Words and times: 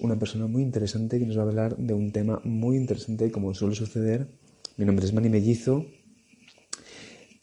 una 0.00 0.18
persona 0.18 0.46
muy 0.46 0.62
interesante 0.62 1.18
que 1.18 1.26
nos 1.26 1.36
va 1.36 1.42
a 1.42 1.46
hablar 1.46 1.76
de 1.76 1.94
un 1.94 2.12
tema 2.12 2.40
muy 2.44 2.76
interesante, 2.76 3.30
como 3.30 3.54
suele 3.54 3.74
suceder. 3.74 4.28
Mi 4.76 4.84
nombre 4.84 5.04
es 5.04 5.12
Mani 5.12 5.28
Mellizo. 5.28 5.86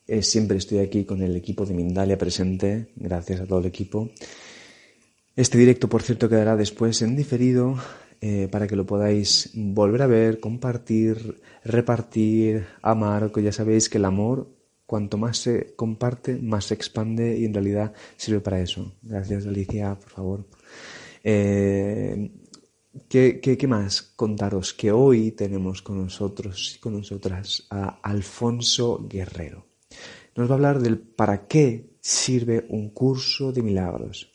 Eh, 0.07 0.23
siempre 0.23 0.57
estoy 0.57 0.79
aquí 0.79 1.05
con 1.05 1.21
el 1.21 1.35
equipo 1.35 1.65
de 1.65 1.73
Mindalia 1.73 2.17
presente, 2.17 2.87
gracias 2.95 3.41
a 3.41 3.45
todo 3.45 3.59
el 3.59 3.67
equipo. 3.67 4.09
Este 5.35 5.57
directo, 5.57 5.87
por 5.87 6.01
cierto, 6.01 6.27
quedará 6.27 6.55
después 6.55 7.01
en 7.01 7.15
diferido 7.15 7.77
eh, 8.21 8.47
para 8.51 8.67
que 8.67 8.75
lo 8.75 8.85
podáis 8.85 9.51
volver 9.53 10.01
a 10.01 10.07
ver, 10.07 10.39
compartir, 10.39 11.39
repartir, 11.63 12.65
amar, 12.81 13.31
que 13.31 13.43
ya 13.43 13.51
sabéis 13.51 13.87
que 13.87 13.99
el 13.99 14.05
amor, 14.05 14.49
cuanto 14.85 15.17
más 15.17 15.37
se 15.37 15.75
comparte, 15.75 16.37
más 16.41 16.65
se 16.65 16.73
expande 16.73 17.37
y 17.37 17.45
en 17.45 17.53
realidad 17.53 17.93
sirve 18.17 18.41
para 18.41 18.59
eso. 18.59 18.91
Gracias, 19.01 19.45
Alicia, 19.45 19.95
por 19.95 20.09
favor. 20.09 20.45
Eh, 21.23 22.31
¿qué, 23.07 23.39
qué, 23.39 23.67
más 23.67 24.01
contaros? 24.01 24.73
Que 24.73 24.91
hoy 24.91 25.31
tenemos 25.31 25.81
con 25.81 26.01
nosotros 26.01 26.75
y 26.75 26.79
con 26.79 26.93
nosotras 26.93 27.67
a 27.69 27.99
Alfonso 28.01 29.05
Guerrero. 29.07 29.65
Nos 30.35 30.49
va 30.49 30.53
a 30.53 30.55
hablar 30.55 30.79
del 30.79 30.99
para 30.99 31.47
qué 31.47 31.97
sirve 31.99 32.65
un 32.69 32.89
curso 32.89 33.51
de 33.51 33.61
milagros. 33.61 34.31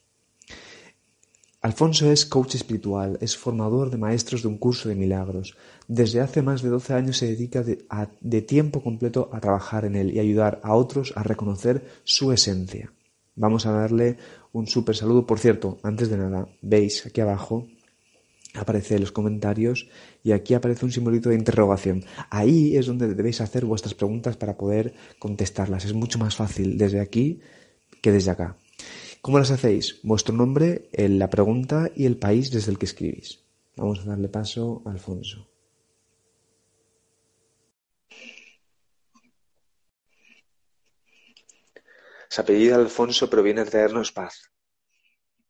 Alfonso 1.65 2.13
es 2.13 2.27
coach 2.27 2.57
espiritual, 2.57 3.17
es 3.23 3.39
formador 3.39 3.89
de 3.89 3.97
maestros 3.97 4.43
de 4.43 4.49
un 4.49 4.59
curso 4.59 4.91
de 4.91 4.97
milagros. 4.97 5.57
Desde 5.89 6.21
hace 6.21 6.43
más 6.43 6.61
de 6.61 6.69
12 6.69 6.93
años 6.93 7.17
se 7.17 7.27
dedica 7.27 7.63
de, 7.63 8.43
tiempo 8.43 8.83
completo 8.83 9.31
a 9.33 9.41
trabajar 9.41 9.87
en 9.87 9.97
él 9.97 10.15
y 10.15 10.19
ayudar 10.19 10.61
a 10.63 10.75
otros 10.75 11.15
a 11.17 11.23
reconocer 11.23 11.83
su 12.05 12.33
esencia. 12.33 12.93
Vamos 13.35 13.65
a 13.65 13.73
darle 13.73 14.19
un 14.55 14.67
súper 14.67 14.97
saludo. 14.97 15.27
Por 15.27 15.39
cierto, 15.39 15.79
antes 15.83 16.09
de 16.09 16.17
nada, 16.17 16.49
veis 16.63 17.05
aquí 17.05 17.21
abajo, 17.21 17.67
aparece 18.55 18.99
los 18.99 19.13
comentarios 19.13 19.89
y 20.23 20.33
aquí 20.33 20.55
aparece 20.55 20.87
un 20.87 20.93
simbolito 20.93 21.29
de 21.29 21.35
interrogación. 21.35 22.05
Ahí 22.31 22.77
es 22.77 22.87
donde 22.87 23.13
debéis 23.15 23.41
hacer 23.41 23.67
vuestras 23.67 23.95
preguntas 23.95 24.37
para 24.37 24.57
poder 24.57 24.95
contestarlas. 25.19 25.85
Es 25.85 25.93
mucho 25.93 26.19
más 26.19 26.37
fácil 26.37 26.79
desde 26.79 27.01
aquí 27.01 27.41
que 28.01 28.13
desde 28.13 28.31
acá. 28.31 28.57
¿Cómo 29.21 29.39
las 29.39 29.51
hacéis? 29.51 30.01
Vuestro 30.03 30.35
nombre, 30.35 30.89
la 30.93 31.31
pregunta 31.31 31.91
y 31.95 32.07
el 32.07 32.17
país 32.17 32.51
desde 32.51 32.71
el 32.71 32.79
que 32.79 32.87
escribís. 32.87 33.41
Vamos 33.77 34.01
a 34.01 34.05
darle 34.05 34.29
paso 34.29 34.83
a 34.87 34.91
Alfonso. 34.93 35.54
Se 42.35 42.41
apellida 42.41 42.75
Alfonso, 42.75 43.31
pero 43.31 43.45
viene 43.45 43.61
a 43.61 43.65
traernos 43.65 44.11
paz. 44.11 44.51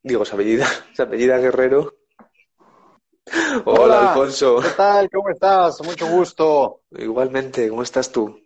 Digo, 0.02 0.22
se 0.26 0.34
apellida, 0.34 0.66
se 0.92 1.00
apellida 1.00 1.38
Guerrero. 1.38 1.94
Hola, 3.64 4.10
Alfonso. 4.10 4.60
¿Qué 4.60 4.68
tal? 4.76 5.08
¿Cómo 5.08 5.30
estás? 5.30 5.80
Mucho 5.82 6.06
gusto. 6.06 6.82
Igualmente, 6.90 7.70
¿cómo 7.70 7.82
estás 7.82 8.12
tú? 8.12 8.38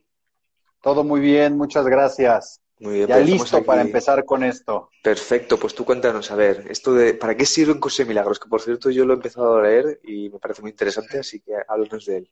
Todo 0.80 1.02
muy 1.02 1.18
bien, 1.18 1.56
muchas 1.56 1.84
gracias. 1.86 2.60
Muy 2.78 2.94
bien, 2.94 3.08
ya 3.08 3.16
pues 3.16 3.26
listo 3.28 3.64
para 3.64 3.82
empezar 3.82 4.24
con 4.24 4.44
esto. 4.44 4.88
Perfecto, 5.02 5.58
pues 5.58 5.74
tú 5.74 5.84
cuéntanos, 5.84 6.30
a 6.30 6.36
ver, 6.36 6.64
esto 6.70 6.94
de 6.94 7.14
¿para 7.14 7.36
qué 7.36 7.44
sirve 7.44 7.72
un 7.72 7.80
curso 7.80 8.04
de 8.04 8.08
milagros? 8.08 8.38
Que 8.38 8.48
por 8.48 8.60
cierto 8.60 8.88
yo 8.90 9.04
lo 9.04 9.14
he 9.14 9.16
empezado 9.16 9.56
a 9.56 9.62
leer 9.62 9.98
y 10.04 10.30
me 10.30 10.38
parece 10.38 10.62
muy 10.62 10.70
interesante, 10.70 11.18
así 11.18 11.40
que 11.40 11.54
háblanos 11.66 12.06
de 12.06 12.18
él. 12.18 12.30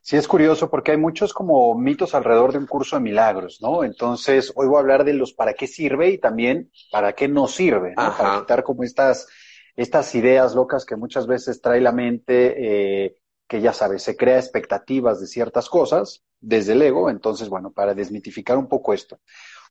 Sí, 0.00 0.16
es 0.16 0.26
curioso 0.26 0.70
porque 0.70 0.92
hay 0.92 0.96
muchos 0.96 1.32
como 1.32 1.74
mitos 1.74 2.14
alrededor 2.14 2.52
de 2.52 2.58
un 2.58 2.66
curso 2.66 2.96
de 2.96 3.02
milagros, 3.02 3.58
¿no? 3.60 3.84
Entonces, 3.84 4.52
hoy 4.56 4.66
voy 4.66 4.76
a 4.76 4.80
hablar 4.80 5.04
de 5.04 5.14
los 5.14 5.32
para 5.32 5.54
qué 5.54 5.66
sirve 5.66 6.10
y 6.10 6.18
también 6.18 6.70
para 6.90 7.12
qué 7.12 7.28
no 7.28 7.46
sirve, 7.48 7.94
¿no? 7.96 8.16
Para 8.16 8.40
quitar 8.40 8.62
como 8.62 8.82
estas, 8.82 9.28
estas 9.76 10.14
ideas 10.14 10.54
locas 10.54 10.84
que 10.84 10.96
muchas 10.96 11.26
veces 11.26 11.60
trae 11.60 11.80
la 11.80 11.92
mente, 11.92 13.04
eh, 13.04 13.16
que 13.46 13.60
ya 13.60 13.72
sabes, 13.72 14.02
se 14.02 14.16
crea 14.16 14.38
expectativas 14.38 15.20
de 15.20 15.26
ciertas 15.26 15.68
cosas 15.68 16.22
desde 16.40 16.72
el 16.72 16.82
ego. 16.82 17.10
Entonces, 17.10 17.48
bueno, 17.48 17.70
para 17.70 17.94
desmitificar 17.94 18.56
un 18.56 18.68
poco 18.68 18.94
esto. 18.94 19.18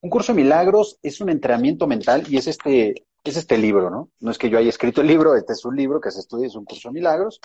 Un 0.02 0.10
curso 0.10 0.34
de 0.34 0.42
milagros 0.42 1.00
es 1.02 1.22
un 1.22 1.30
entrenamiento 1.30 1.88
mental 1.88 2.24
y 2.28 2.38
es 2.38 2.48
este, 2.48 3.06
es 3.24 3.38
este 3.38 3.58
libro, 3.58 3.90
¿no? 3.90 4.10
No 4.20 4.32
es 4.32 4.38
que 4.38 4.50
yo 4.50 4.58
haya 4.58 4.70
escrito 4.70 5.02
el 5.02 5.08
libro, 5.08 5.36
este 5.36 5.54
es 5.54 5.64
un 5.66 5.76
libro 5.76 6.02
que 6.02 6.12
se 6.12 6.20
estudia, 6.20 6.48
es 6.48 6.56
un 6.56 6.66
curso 6.66 6.90
de 6.90 6.94
milagros. 6.94 7.40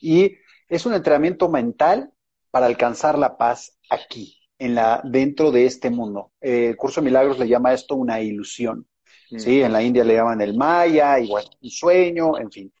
Y 0.00 0.36
es 0.68 0.86
un 0.86 0.94
entrenamiento 0.94 1.48
mental 1.48 2.12
para 2.56 2.68
alcanzar 2.68 3.18
la 3.18 3.36
paz 3.36 3.76
aquí, 3.90 4.40
en 4.58 4.74
la, 4.74 5.02
dentro 5.04 5.50
de 5.50 5.66
este 5.66 5.90
mundo. 5.90 6.32
el 6.40 6.74
curso 6.74 7.02
de 7.02 7.04
milagros 7.04 7.38
le 7.38 7.46
llama 7.46 7.74
esto 7.74 7.96
una 7.96 8.22
ilusión. 8.22 8.88
¿sí? 9.28 9.60
En 9.60 9.74
la 9.74 9.82
India 9.82 10.04
le 10.04 10.14
llaman 10.14 10.40
el 10.40 10.56
maya, 10.56 11.18
y 11.18 11.28
bueno, 11.28 11.50
un 11.60 11.68
sueño, 11.68 12.38
en 12.38 12.50
fin. 12.50 12.72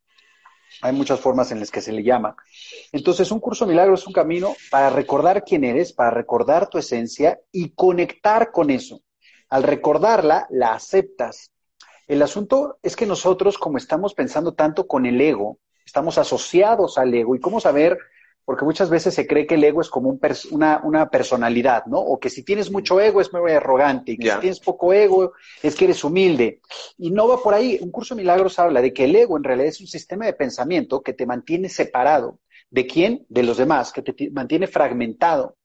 Hay 0.80 0.94
muchas 0.94 1.20
formas 1.20 1.52
en 1.52 1.60
las 1.60 1.70
que 1.70 1.82
se 1.82 1.92
le 1.92 2.02
llama. 2.02 2.34
Entonces, 2.90 3.30
un 3.30 3.38
curso 3.38 3.66
milagro 3.66 3.96
es 3.96 4.06
un 4.06 4.14
camino 4.14 4.56
para 4.70 4.88
recordar 4.88 5.44
quién 5.44 5.62
eres, 5.62 5.92
para 5.92 6.10
recordar 6.10 6.70
tu 6.70 6.78
esencia 6.78 7.38
y 7.52 7.74
conectar 7.74 8.52
con 8.52 8.70
eso. 8.70 9.02
Al 9.50 9.62
recordarla, 9.62 10.46
la 10.48 10.72
aceptas. 10.72 11.52
El 12.08 12.22
asunto 12.22 12.78
es 12.82 12.96
que 12.96 13.04
nosotros, 13.04 13.58
como 13.58 13.76
estamos 13.76 14.14
pensando 14.14 14.54
tanto 14.54 14.86
con 14.86 15.04
el 15.04 15.20
ego, 15.20 15.58
estamos 15.84 16.16
asociados 16.16 16.96
al 16.96 17.12
ego 17.12 17.36
y 17.36 17.40
cómo 17.40 17.60
saber 17.60 17.98
porque 18.46 18.64
muchas 18.64 18.88
veces 18.88 19.12
se 19.12 19.26
cree 19.26 19.44
que 19.44 19.56
el 19.56 19.64
ego 19.64 19.80
es 19.80 19.90
como 19.90 20.08
un 20.08 20.20
una, 20.52 20.80
una, 20.84 21.10
personalidad, 21.10 21.84
¿no? 21.86 21.98
O 21.98 22.20
que 22.20 22.30
si 22.30 22.44
tienes 22.44 22.70
mucho 22.70 23.00
ego 23.00 23.20
es 23.20 23.32
muy 23.32 23.50
arrogante, 23.50 24.12
y 24.12 24.16
que 24.16 24.30
si 24.30 24.38
tienes 24.38 24.60
poco 24.60 24.92
ego 24.92 25.32
es 25.64 25.74
que 25.74 25.86
eres 25.86 26.04
humilde. 26.04 26.60
Y 26.96 27.10
no 27.10 27.26
va 27.26 27.42
por 27.42 27.54
ahí. 27.54 27.76
Un 27.82 27.90
curso 27.90 28.14
de 28.14 28.22
milagros 28.22 28.56
habla 28.60 28.80
de 28.80 28.92
que 28.92 29.04
el 29.04 29.16
ego 29.16 29.36
en 29.36 29.42
realidad 29.42 29.66
es 29.66 29.80
un 29.80 29.88
sistema 29.88 30.26
de 30.26 30.32
pensamiento 30.32 31.02
que 31.02 31.12
te 31.12 31.26
mantiene 31.26 31.68
separado. 31.68 32.38
¿De 32.70 32.86
quién? 32.86 33.26
De 33.28 33.42
los 33.42 33.56
demás, 33.56 33.92
que 33.92 34.02
te 34.02 34.30
mantiene 34.30 34.68
fragmentado. 34.68 35.56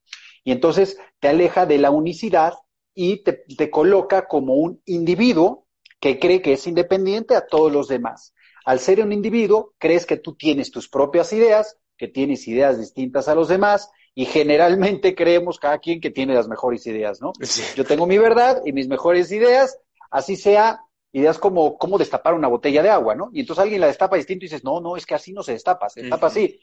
Y 0.43 0.51
entonces 0.51 0.97
te 1.19 1.27
aleja 1.27 1.67
de 1.67 1.77
la 1.77 1.91
unicidad 1.91 2.55
y 2.95 3.23
te, 3.23 3.43
te 3.55 3.69
coloca 3.69 4.27
como 4.27 4.55
un 4.55 4.81
individuo 4.85 5.67
que 5.99 6.17
cree 6.17 6.41
que 6.41 6.53
es 6.53 6.65
independiente 6.65 7.35
a 7.35 7.45
todos 7.45 7.71
los 7.71 7.87
demás. 7.87 8.33
Al 8.65 8.79
ser 8.79 9.01
un 9.01 9.11
individuo, 9.11 9.75
crees 9.77 10.07
que 10.07 10.17
tú 10.17 10.35
tienes 10.35 10.71
tus 10.71 10.89
propias 10.89 11.31
ideas, 11.31 11.77
que 12.01 12.07
tienes 12.07 12.47
ideas 12.47 12.79
distintas 12.79 13.27
a 13.27 13.35
los 13.35 13.47
demás 13.47 13.91
y 14.15 14.25
generalmente 14.25 15.13
creemos 15.15 15.59
cada 15.59 15.77
quien 15.77 16.01
que 16.01 16.09
tiene 16.09 16.33
las 16.33 16.47
mejores 16.47 16.87
ideas, 16.87 17.21
¿no? 17.21 17.31
Yo 17.75 17.85
tengo 17.85 18.07
mi 18.07 18.17
verdad 18.17 18.63
y 18.65 18.73
mis 18.73 18.87
mejores 18.87 19.31
ideas, 19.31 19.77
así 20.09 20.35
sea 20.35 20.81
ideas 21.11 21.37
como 21.37 21.77
cómo 21.77 21.99
destapar 21.99 22.33
una 22.33 22.47
botella 22.47 22.81
de 22.81 22.89
agua, 22.89 23.13
¿no? 23.13 23.29
Y 23.33 23.41
entonces 23.41 23.61
alguien 23.61 23.81
la 23.81 23.87
destapa 23.87 24.15
distinto 24.15 24.45
y 24.45 24.47
dices, 24.47 24.63
no, 24.63 24.81
no, 24.81 24.97
es 24.97 25.05
que 25.05 25.13
así 25.13 25.31
no 25.31 25.43
se 25.43 25.51
destapa, 25.51 25.89
se 25.89 26.01
destapa 26.01 26.25
así. 26.25 26.59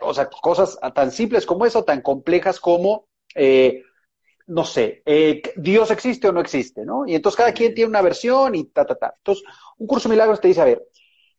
o 0.00 0.14
sea, 0.14 0.30
cosas 0.30 0.78
tan 0.94 1.12
simples 1.12 1.44
como 1.44 1.66
eso, 1.66 1.84
tan 1.84 2.00
complejas 2.00 2.58
como, 2.60 3.08
eh, 3.34 3.82
no 4.46 4.64
sé, 4.64 5.02
eh, 5.04 5.42
Dios 5.54 5.90
existe 5.90 6.28
o 6.28 6.32
no 6.32 6.40
existe, 6.40 6.86
¿no? 6.86 7.06
Y 7.06 7.14
entonces 7.14 7.36
cada 7.36 7.52
quien 7.52 7.74
tiene 7.74 7.90
una 7.90 8.00
versión 8.00 8.54
y 8.54 8.64
ta, 8.64 8.86
ta, 8.86 8.94
ta. 8.94 9.14
Entonces, 9.18 9.44
un 9.76 9.86
curso 9.86 10.08
de 10.08 10.14
milagros 10.14 10.40
te 10.40 10.48
dice, 10.48 10.62
a 10.62 10.64
ver, 10.64 10.82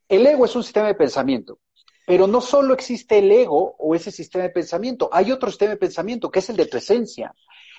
el 0.08 0.24
ego 0.24 0.44
es 0.44 0.54
un 0.54 0.62
sistema 0.62 0.86
de 0.86 0.94
pensamiento. 0.94 1.58
Pero 2.06 2.26
no 2.26 2.40
solo 2.40 2.74
existe 2.74 3.18
el 3.18 3.30
ego 3.30 3.76
o 3.78 3.94
ese 3.94 4.10
sistema 4.10 4.44
de 4.44 4.50
pensamiento, 4.50 5.08
hay 5.12 5.30
otro 5.30 5.50
sistema 5.50 5.70
de 5.70 5.76
pensamiento 5.76 6.30
que 6.30 6.40
es 6.40 6.50
el 6.50 6.56
de 6.56 6.66
tu 6.66 6.76
esencia. 6.76 7.34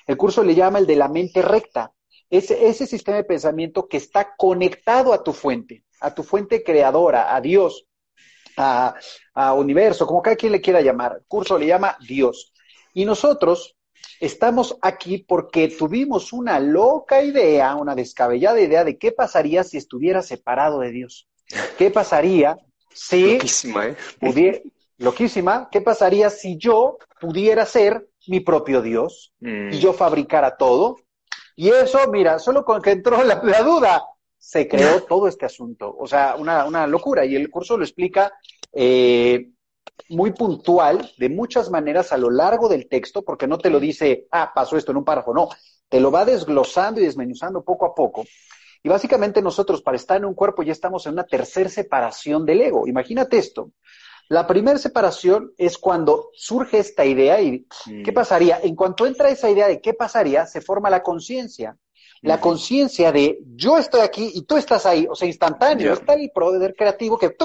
El 0.08 0.18
curso 0.18 0.44
le 0.44 0.56
llama 0.56 0.80
el 0.80 0.88
de 0.88 0.96
la 0.96 1.08
mente 1.08 1.42
recta. 1.42 1.92
Ese, 2.30 2.68
ese 2.68 2.88
sistema 2.88 3.18
de 3.18 3.26
pensamiento 3.26 3.88
que 3.88 3.98
está 3.98 4.36
conectado 4.36 5.14
a 5.14 5.24
tu 5.24 5.34
fuente, 5.34 5.84
a 6.00 6.14
tu 6.14 6.24
fuente 6.24 6.64
creadora, 6.64 7.36
a 7.36 7.42
Dios, 7.42 7.86
a, 8.58 8.96
a 9.34 9.54
universo, 9.54 10.08
como 10.08 10.22
cada 10.22 10.36
quien 10.36 10.52
le 10.52 10.62
quiera 10.62 10.82
llamar. 10.82 11.18
El 11.20 11.26
curso 11.28 11.58
le 11.58 11.68
llama 11.68 11.98
Dios. 12.08 12.54
Y 12.94 13.06
nosotros 13.06 13.76
estamos 14.20 14.78
aquí 14.82 15.20
porque 15.20 15.68
tuvimos 15.68 16.34
una 16.34 16.60
loca 16.60 17.24
idea, 17.24 17.76
una 17.76 17.94
descabellada 17.94 18.60
idea 18.62 18.84
de 18.84 18.98
qué 18.98 19.12
pasaría 19.12 19.64
si 19.64 19.78
estuviera 19.78 20.22
separado 20.22 20.80
de 20.80 20.92
Dios. 20.92 21.28
¿Qué 21.78 21.92
pasaría 21.92 22.58
Sí. 22.94 23.34
Loquísima, 23.34 23.88
¿eh? 23.88 24.64
loquísima. 24.98 25.70
¿Qué 25.72 25.82
pasaría 25.82 26.30
si 26.30 26.58
yo 26.58 26.98
pudiera 27.20 27.66
ser 27.66 28.08
mi 28.28 28.40
propio 28.40 28.82
Dios 28.82 29.34
y 29.42 29.48
mm. 29.48 29.72
yo 29.72 29.94
fabricara 29.94 30.56
todo? 30.56 30.98
Y 31.56 31.70
eso, 31.70 32.00
mira, 32.10 32.40
solo 32.40 32.66
con 32.66 32.82
que 32.82 32.92
entró 32.92 33.24
la, 33.24 33.36
duda, 33.64 34.04
se 34.38 34.68
creó 34.68 35.04
todo 35.08 35.28
este 35.28 35.46
asunto. 35.46 35.96
O 35.98 36.08
sea, 36.08 36.36
una, 36.38 36.66
una 36.66 36.88
locura. 36.88 37.26
Y 37.26 37.36
el 37.36 37.50
curso 37.50 37.78
lo 37.78 37.84
explica 37.84 38.34
eh, 38.72 39.50
muy 40.10 40.32
puntual, 40.32 41.12
de 41.18 41.30
muchas 41.30 41.70
maneras 41.70 42.12
a 42.12 42.18
lo 42.18 42.30
largo 42.30 42.68
del 42.68 42.88
texto, 42.88 43.24
porque 43.24 43.48
no 43.48 43.58
te 43.58 43.70
lo 43.70 43.80
dice, 43.80 44.28
ah, 44.32 44.52
pasó 44.54 44.78
esto 44.78 44.92
en 44.92 44.98
un 44.98 45.06
párrafo, 45.06 45.34
no. 45.34 45.50
Te 45.90 46.00
lo 46.00 46.12
va 46.12 46.26
desglosando 46.26 47.00
y 47.00 47.06
desmenuzando 47.06 47.64
poco 47.64 47.86
a 47.86 47.94
poco. 47.94 48.26
Y 48.84 48.90
básicamente 48.90 49.42
nosotros 49.42 49.82
para 49.82 49.96
estar 49.96 50.18
en 50.18 50.26
un 50.26 50.34
cuerpo 50.34 50.62
ya 50.62 50.74
estamos 50.74 51.06
en 51.06 51.14
una 51.14 51.24
tercera 51.24 51.70
separación 51.70 52.46
del 52.46 52.62
ego. 52.62 52.86
Imagínate 52.86 53.38
esto. 53.38 53.72
La 54.28 54.46
primera 54.46 54.78
separación 54.78 55.54
es 55.58 55.78
cuando 55.78 56.30
surge 56.34 56.80
esta 56.80 57.06
idea 57.06 57.42
y 57.42 57.66
¿qué 58.04 58.12
pasaría? 58.12 58.60
En 58.62 58.76
cuanto 58.76 59.06
entra 59.06 59.30
esa 59.30 59.50
idea 59.50 59.68
de 59.68 59.82
qué 59.82 59.94
pasaría, 59.94 60.46
se 60.46 60.62
forma 60.62 60.90
la 60.90 61.02
conciencia. 61.02 61.78
La 62.22 62.40
conciencia 62.40 63.12
de 63.12 63.40
yo 63.56 63.78
estoy 63.78 64.00
aquí 64.00 64.32
y 64.34 64.44
tú 64.44 64.56
estás 64.56 64.86
ahí, 64.86 65.06
o 65.10 65.16
sea, 65.16 65.28
instantáneo. 65.28 65.92
Está 65.94 66.14
el 66.14 66.32
poder 66.34 66.74
creativo 66.74 67.18
que 67.18 67.36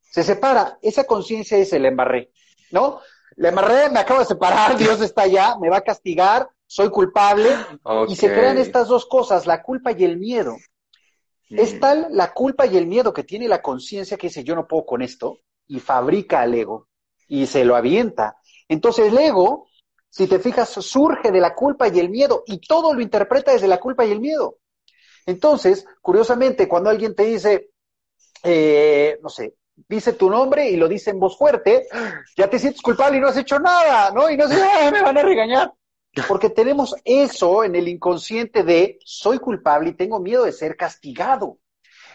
se 0.00 0.22
separa. 0.22 0.78
Esa 0.80 1.04
conciencia 1.04 1.58
es 1.58 1.72
el 1.74 1.84
embarré, 1.84 2.30
¿no? 2.70 3.00
Le 3.36 3.48
embarré, 3.48 3.90
me 3.90 3.98
acabo 4.00 4.20
de 4.20 4.26
separar, 4.26 4.76
Dios 4.78 5.00
está 5.02 5.22
allá, 5.22 5.56
me 5.60 5.68
va 5.68 5.78
a 5.78 5.82
castigar, 5.82 6.48
soy 6.66 6.88
culpable. 6.88 7.50
Y 8.08 8.16
se 8.16 8.32
crean 8.32 8.56
estas 8.56 8.88
dos 8.88 9.06
cosas, 9.06 9.46
la 9.46 9.62
culpa 9.62 9.92
y 9.92 10.04
el 10.04 10.18
miedo. 10.18 10.56
Es 11.56 11.78
tal 11.80 12.08
la 12.10 12.32
culpa 12.32 12.66
y 12.66 12.76
el 12.76 12.86
miedo 12.86 13.12
que 13.12 13.24
tiene 13.24 13.48
la 13.48 13.62
conciencia 13.62 14.16
que 14.16 14.28
dice 14.28 14.44
yo 14.44 14.54
no 14.54 14.66
puedo 14.66 14.86
con 14.86 15.02
esto 15.02 15.38
y 15.66 15.80
fabrica 15.80 16.40
al 16.40 16.54
ego 16.54 16.88
y 17.28 17.46
se 17.46 17.64
lo 17.64 17.76
avienta. 17.76 18.36
Entonces 18.68 19.12
el 19.12 19.18
ego, 19.18 19.68
si 20.08 20.26
te 20.26 20.38
fijas, 20.38 20.68
surge 20.68 21.30
de 21.30 21.40
la 21.40 21.54
culpa 21.54 21.88
y 21.88 21.98
el 21.98 22.10
miedo 22.10 22.44
y 22.46 22.58
todo 22.58 22.92
lo 22.94 23.00
interpreta 23.00 23.52
desde 23.52 23.68
la 23.68 23.78
culpa 23.78 24.04
y 24.04 24.12
el 24.12 24.20
miedo. 24.20 24.58
Entonces, 25.26 25.86
curiosamente, 26.02 26.68
cuando 26.68 26.90
alguien 26.90 27.14
te 27.14 27.24
dice, 27.24 27.70
eh, 28.42 29.18
no 29.22 29.28
sé, 29.28 29.54
dice 29.88 30.12
tu 30.12 30.28
nombre 30.28 30.68
y 30.68 30.76
lo 30.76 30.88
dice 30.88 31.10
en 31.10 31.20
voz 31.20 31.36
fuerte, 31.36 31.86
ya 32.36 32.48
te 32.48 32.58
sientes 32.58 32.82
culpable 32.82 33.18
y 33.18 33.20
no 33.20 33.28
has 33.28 33.36
hecho 33.36 33.58
nada, 33.58 34.10
¿no? 34.10 34.30
Y 34.30 34.36
no 34.36 34.46
sé, 34.48 34.62
me 34.92 35.02
van 35.02 35.18
a 35.18 35.22
regañar. 35.22 35.72
Porque 36.28 36.50
tenemos 36.50 36.94
eso 37.04 37.64
en 37.64 37.74
el 37.74 37.88
inconsciente 37.88 38.62
de 38.62 38.98
soy 39.04 39.38
culpable 39.38 39.90
y 39.90 39.94
tengo 39.94 40.20
miedo 40.20 40.44
de 40.44 40.52
ser 40.52 40.76
castigado. 40.76 41.58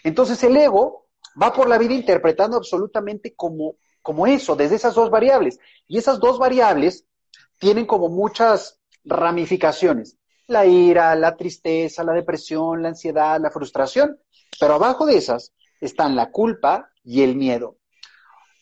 Entonces 0.04 0.42
el 0.44 0.56
ego 0.56 1.08
va 1.42 1.54
por 1.54 1.68
la 1.68 1.78
vida 1.78 1.94
interpretando 1.94 2.58
absolutamente 2.58 3.36
como, 3.36 3.76
como 4.02 4.26
eso, 4.26 4.56
desde 4.56 4.76
esas 4.76 4.96
dos 4.96 5.10
variables. 5.10 5.60
Y 5.88 5.98
esas 5.98 6.20
dos 6.20 6.40
variables 6.40 7.06
tienen 7.60 7.86
como 7.86 8.10
muchas 8.10 8.80
ramificaciones. 9.04 10.18
La 10.48 10.66
ira, 10.66 11.16
la 11.16 11.36
tristeza, 11.36 12.04
la 12.04 12.14
depresión, 12.14 12.82
la 12.82 12.90
ansiedad, 12.90 13.40
la 13.40 13.52
frustración. 13.52 14.18
Pero 14.60 14.76
abajo 14.76 15.06
de 15.06 15.18
esas 15.18 15.54
están 15.82 16.16
la 16.16 16.32
culpa 16.32 16.90
y 17.04 17.22
el 17.22 17.36
miedo. 17.36 17.78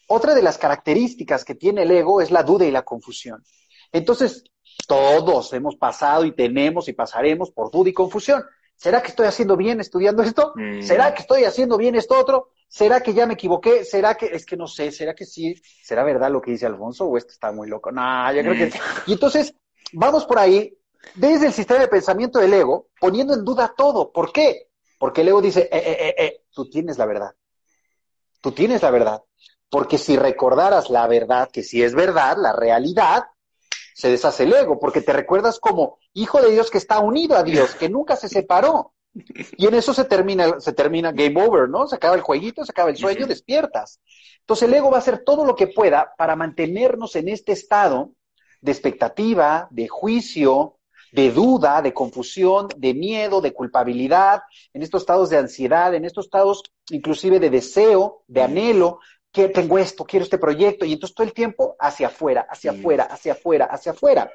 Otra 0.07 0.33
de 0.33 0.41
las 0.41 0.57
características 0.57 1.45
que 1.45 1.55
tiene 1.55 1.83
el 1.83 1.91
ego 1.91 2.21
es 2.21 2.31
la 2.31 2.43
duda 2.43 2.65
y 2.65 2.71
la 2.71 2.83
confusión. 2.83 3.43
Entonces, 3.91 4.43
todos 4.85 5.51
hemos 5.53 5.75
pasado 5.75 6.25
y 6.25 6.33
tenemos 6.33 6.87
y 6.87 6.93
pasaremos 6.93 7.51
por 7.51 7.71
duda 7.71 7.89
y 7.89 7.93
confusión. 7.93 8.43
¿Será 8.75 9.01
que 9.01 9.09
estoy 9.09 9.25
haciendo 9.25 9.57
bien 9.57 9.79
estudiando 9.79 10.21
esto? 10.21 10.53
Mm. 10.55 10.81
¿Será 10.81 11.13
que 11.13 11.21
estoy 11.21 11.45
haciendo 11.45 11.77
bien 11.77 11.95
esto 11.95 12.17
otro? 12.17 12.51
¿Será 12.67 13.01
que 13.01 13.13
ya 13.13 13.25
me 13.25 13.33
equivoqué? 13.33 13.83
¿Será 13.83 14.15
que 14.15 14.27
es 14.27 14.45
que 14.45 14.55
no 14.55 14.67
sé? 14.67 14.91
¿Será 14.91 15.15
que 15.15 15.25
sí? 15.25 15.55
¿Será 15.81 16.03
verdad 16.03 16.31
lo 16.31 16.41
que 16.41 16.51
dice 16.51 16.67
Alfonso 16.67 17.05
o 17.05 17.17
esto 17.17 17.31
está 17.31 17.51
muy 17.51 17.67
loco? 17.67 17.91
No, 17.91 18.31
yo 18.33 18.41
creo 18.41 18.53
que 18.53 18.65
mm. 18.67 18.81
Y 19.07 19.13
entonces 19.13 19.55
vamos 19.93 20.25
por 20.25 20.37
ahí 20.37 20.77
desde 21.15 21.47
el 21.47 21.53
sistema 21.53 21.79
de 21.79 21.87
pensamiento 21.87 22.39
del 22.39 22.53
ego 22.53 22.89
poniendo 22.99 23.33
en 23.33 23.43
duda 23.43 23.73
todo. 23.75 24.11
¿Por 24.11 24.31
qué? 24.31 24.67
Porque 24.99 25.21
el 25.21 25.29
ego 25.29 25.41
dice, 25.41 25.61
eh, 25.61 25.69
eh, 25.71 26.15
eh 26.17 26.43
tú 26.53 26.69
tienes 26.69 26.97
la 26.97 27.05
verdad. 27.05 27.31
Tú 28.41 28.51
tienes 28.51 28.83
la 28.83 28.91
verdad. 28.91 29.23
Porque 29.69 29.97
si 29.97 30.17
recordaras 30.17 30.89
la 30.89 31.07
verdad, 31.07 31.49
que 31.51 31.63
si 31.63 31.83
es 31.83 31.93
verdad, 31.93 32.37
la 32.37 32.53
realidad, 32.53 33.25
se 33.97 34.11
deshace 34.11 34.43
el 34.43 34.53
ego, 34.53 34.79
porque 34.79 35.01
te 35.01 35.11
recuerdas 35.11 35.59
como 35.59 35.97
hijo 36.13 36.39
de 36.39 36.51
Dios 36.51 36.69
que 36.69 36.77
está 36.77 36.99
unido 36.99 37.35
a 37.35 37.41
Dios, 37.41 37.73
que 37.73 37.89
nunca 37.89 38.15
se 38.15 38.29
separó. 38.29 38.93
Y 39.57 39.65
en 39.65 39.73
eso 39.73 39.91
se 39.91 40.05
termina, 40.05 40.59
se 40.59 40.71
termina 40.71 41.11
game 41.11 41.43
over, 41.43 41.67
¿no? 41.67 41.87
Se 41.87 41.95
acaba 41.95 42.13
el 42.13 42.21
jueguito, 42.21 42.63
se 42.63 42.71
acaba 42.71 42.91
el 42.91 42.97
sueño, 42.97 43.25
despiertas. 43.25 43.99
Entonces 44.41 44.67
el 44.69 44.75
ego 44.75 44.91
va 44.91 44.97
a 44.97 44.99
hacer 44.99 45.23
todo 45.25 45.45
lo 45.45 45.55
que 45.55 45.65
pueda 45.65 46.13
para 46.15 46.35
mantenernos 46.35 47.15
en 47.15 47.27
este 47.27 47.53
estado 47.53 48.11
de 48.61 48.71
expectativa, 48.71 49.67
de 49.71 49.87
juicio, 49.87 50.77
de 51.11 51.31
duda, 51.31 51.81
de 51.81 51.95
confusión, 51.95 52.67
de 52.77 52.93
miedo, 52.93 53.41
de 53.41 53.53
culpabilidad, 53.53 54.43
en 54.73 54.83
estos 54.83 55.01
estados 55.01 55.31
de 55.31 55.37
ansiedad, 55.37 55.95
en 55.95 56.05
estos 56.05 56.25
estados 56.25 56.61
inclusive 56.91 57.39
de 57.39 57.49
deseo, 57.49 58.21
de 58.27 58.43
anhelo, 58.43 58.99
que 59.37 59.49
tengo 59.49 59.77
esto, 59.77 60.03
quiero 60.03 60.23
este 60.23 60.39
proyecto, 60.39 60.83
y 60.83 60.93
entonces 60.93 61.13
todo 61.13 61.27
el 61.27 61.33
tiempo 61.33 61.75
hacia 61.79 62.07
afuera, 62.07 62.47
hacia 62.49 62.71
afuera, 62.71 63.03
hacia 63.03 63.33
afuera, 63.33 63.65
hacia 63.65 63.91
afuera. 63.91 64.31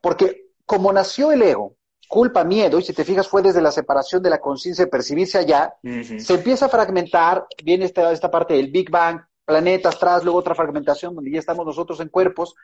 Porque 0.00 0.50
como 0.64 0.92
nació 0.92 1.32
el 1.32 1.42
ego, 1.42 1.74
culpa, 2.08 2.44
miedo, 2.44 2.78
y 2.78 2.84
si 2.84 2.92
te 2.92 3.02
fijas 3.02 3.26
fue 3.26 3.42
desde 3.42 3.60
la 3.60 3.72
separación 3.72 4.22
de 4.22 4.30
la 4.30 4.38
conciencia 4.38 4.84
de 4.84 4.90
percibirse 4.92 5.38
allá, 5.38 5.74
se 5.82 6.34
empieza 6.34 6.66
a 6.66 6.68
fragmentar, 6.68 7.46
viene 7.64 7.84
esta, 7.84 8.12
esta 8.12 8.30
parte 8.30 8.54
del 8.54 8.70
Big 8.70 8.90
Bang, 8.90 9.22
planetas 9.44 9.96
atrás, 9.96 10.22
luego 10.22 10.38
otra 10.38 10.54
fragmentación 10.54 11.12
donde 11.12 11.32
ya 11.32 11.40
estamos 11.40 11.66
nosotros 11.66 11.98
en 11.98 12.08
cuerpos, 12.08 12.54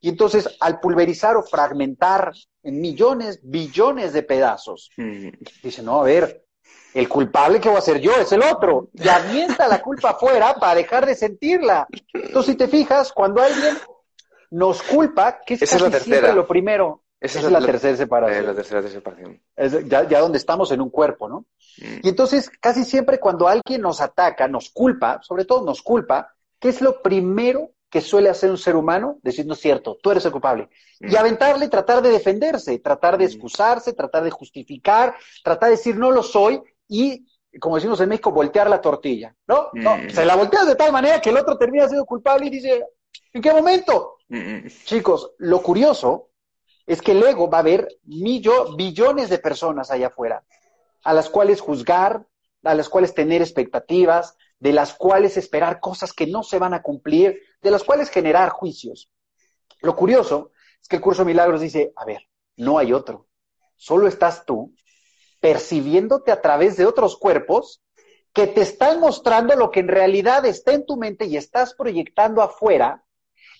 y 0.00 0.08
entonces 0.08 0.48
al 0.60 0.78
pulverizar 0.78 1.36
o 1.36 1.42
fragmentar 1.42 2.32
en 2.62 2.80
millones, 2.80 3.40
billones 3.42 4.12
de 4.12 4.22
pedazos, 4.22 4.92
dice, 5.64 5.82
no, 5.82 6.00
a 6.00 6.04
ver, 6.04 6.44
el 6.94 7.08
culpable 7.08 7.60
que 7.60 7.68
voy 7.68 7.78
a 7.78 7.82
ser 7.82 8.00
yo 8.00 8.12
es 8.16 8.32
el 8.32 8.42
otro. 8.42 8.88
Y 8.94 9.08
avienta 9.08 9.68
la 9.68 9.80
culpa 9.80 10.10
afuera 10.10 10.54
para 10.54 10.74
dejar 10.74 11.06
de 11.06 11.14
sentirla. 11.14 11.86
Entonces, 12.12 12.52
si 12.52 12.58
te 12.58 12.68
fijas, 12.68 13.12
cuando 13.12 13.42
alguien 13.42 13.76
nos 14.50 14.82
culpa, 14.82 15.40
¿qué 15.44 15.54
es, 15.54 15.60
casi 15.60 15.78
la 15.78 16.00
siempre 16.00 16.34
lo 16.34 16.46
primero? 16.46 17.02
Esa 17.22 17.38
es, 17.38 17.52
la, 17.52 17.60
tercera 17.60 17.96
separación. 17.96 18.46
la 18.46 18.54
tercera 18.54 18.82
separación. 18.82 19.40
ya, 19.86 20.08
ya, 20.08 20.18
donde 20.18 20.38
estamos 20.38 20.72
en 20.72 20.80
un 20.80 20.90
cuerpo, 20.90 21.28
¿no? 21.28 21.46
Mm. 21.78 22.00
Y 22.02 22.08
entonces, 22.08 22.50
casi 22.60 22.84
siempre 22.84 23.20
cuando 23.20 23.46
alguien 23.46 23.80
nos 23.80 24.00
ataca, 24.00 24.48
nos 24.48 24.70
culpa, 24.70 25.20
sobre 25.22 25.44
todo 25.44 25.64
nos 25.64 25.82
culpa, 25.82 26.34
¿qué 26.58 26.70
es 26.70 26.80
lo 26.80 27.00
primero 27.00 27.70
que 27.88 28.00
suele 28.00 28.28
hacer 28.28 28.50
un 28.50 28.58
ser 28.58 28.74
humano? 28.74 29.18
Decir, 29.22 29.46
no 29.46 29.52
es 29.52 29.60
cierto, 29.60 29.96
tú 30.02 30.10
eres 30.10 30.24
el 30.24 30.32
culpable. 30.32 30.68
Y 30.98 31.12
mm. 31.12 31.16
aventarle, 31.16 31.68
tratar 31.68 32.02
de 32.02 32.10
defenderse, 32.10 32.80
tratar 32.80 33.16
de 33.16 33.24
mm. 33.24 33.28
excusarse, 33.28 33.92
tratar 33.92 34.24
de 34.24 34.30
justificar, 34.32 35.14
tratar 35.44 35.68
de 35.68 35.76
decir, 35.76 35.94
no 35.94 36.10
lo 36.10 36.24
soy, 36.24 36.60
y, 36.92 37.26
como 37.58 37.76
decimos 37.76 37.98
en 38.00 38.10
México, 38.10 38.30
voltear 38.30 38.68
la 38.68 38.82
tortilla, 38.82 39.34
¿no? 39.46 39.70
No, 39.72 39.96
mm. 39.96 40.10
se 40.10 40.26
la 40.26 40.36
volteas 40.36 40.66
de 40.66 40.76
tal 40.76 40.92
manera 40.92 41.22
que 41.22 41.30
el 41.30 41.38
otro 41.38 41.56
termina 41.56 41.88
siendo 41.88 42.04
culpable 42.04 42.46
y 42.46 42.50
dice, 42.50 42.84
¿en 43.32 43.40
qué 43.40 43.50
momento? 43.50 44.18
Mm. 44.28 44.66
Chicos, 44.84 45.32
lo 45.38 45.62
curioso 45.62 46.28
es 46.86 47.00
que 47.00 47.12
el 47.12 47.22
ego 47.22 47.48
va 47.48 47.58
a 47.58 47.60
haber 47.60 47.88
billones 48.04 49.30
de 49.30 49.38
personas 49.38 49.90
allá 49.90 50.08
afuera, 50.08 50.44
a 51.02 51.14
las 51.14 51.30
cuales 51.30 51.62
juzgar, 51.62 52.26
a 52.62 52.74
las 52.74 52.90
cuales 52.90 53.14
tener 53.14 53.40
expectativas, 53.40 54.36
de 54.58 54.74
las 54.74 54.92
cuales 54.92 55.38
esperar 55.38 55.80
cosas 55.80 56.12
que 56.12 56.26
no 56.26 56.42
se 56.42 56.58
van 56.58 56.74
a 56.74 56.82
cumplir, 56.82 57.40
de 57.62 57.70
las 57.70 57.84
cuales 57.84 58.10
generar 58.10 58.50
juicios. 58.50 59.10
Lo 59.80 59.96
curioso 59.96 60.50
es 60.80 60.88
que 60.88 60.96
el 60.96 61.02
curso 61.02 61.22
de 61.22 61.28
milagros 61.28 61.62
dice, 61.62 61.92
a 61.96 62.04
ver, 62.04 62.28
no 62.56 62.76
hay 62.76 62.92
otro, 62.92 63.28
solo 63.76 64.06
estás 64.06 64.44
tú 64.44 64.74
percibiéndote 65.42 66.30
a 66.30 66.40
través 66.40 66.76
de 66.76 66.86
otros 66.86 67.16
cuerpos 67.16 67.82
que 68.32 68.46
te 68.46 68.60
están 68.60 69.00
mostrando 69.00 69.56
lo 69.56 69.72
que 69.72 69.80
en 69.80 69.88
realidad 69.88 70.46
está 70.46 70.72
en 70.72 70.86
tu 70.86 70.96
mente 70.96 71.26
y 71.26 71.36
estás 71.36 71.74
proyectando 71.74 72.42
afuera, 72.42 73.04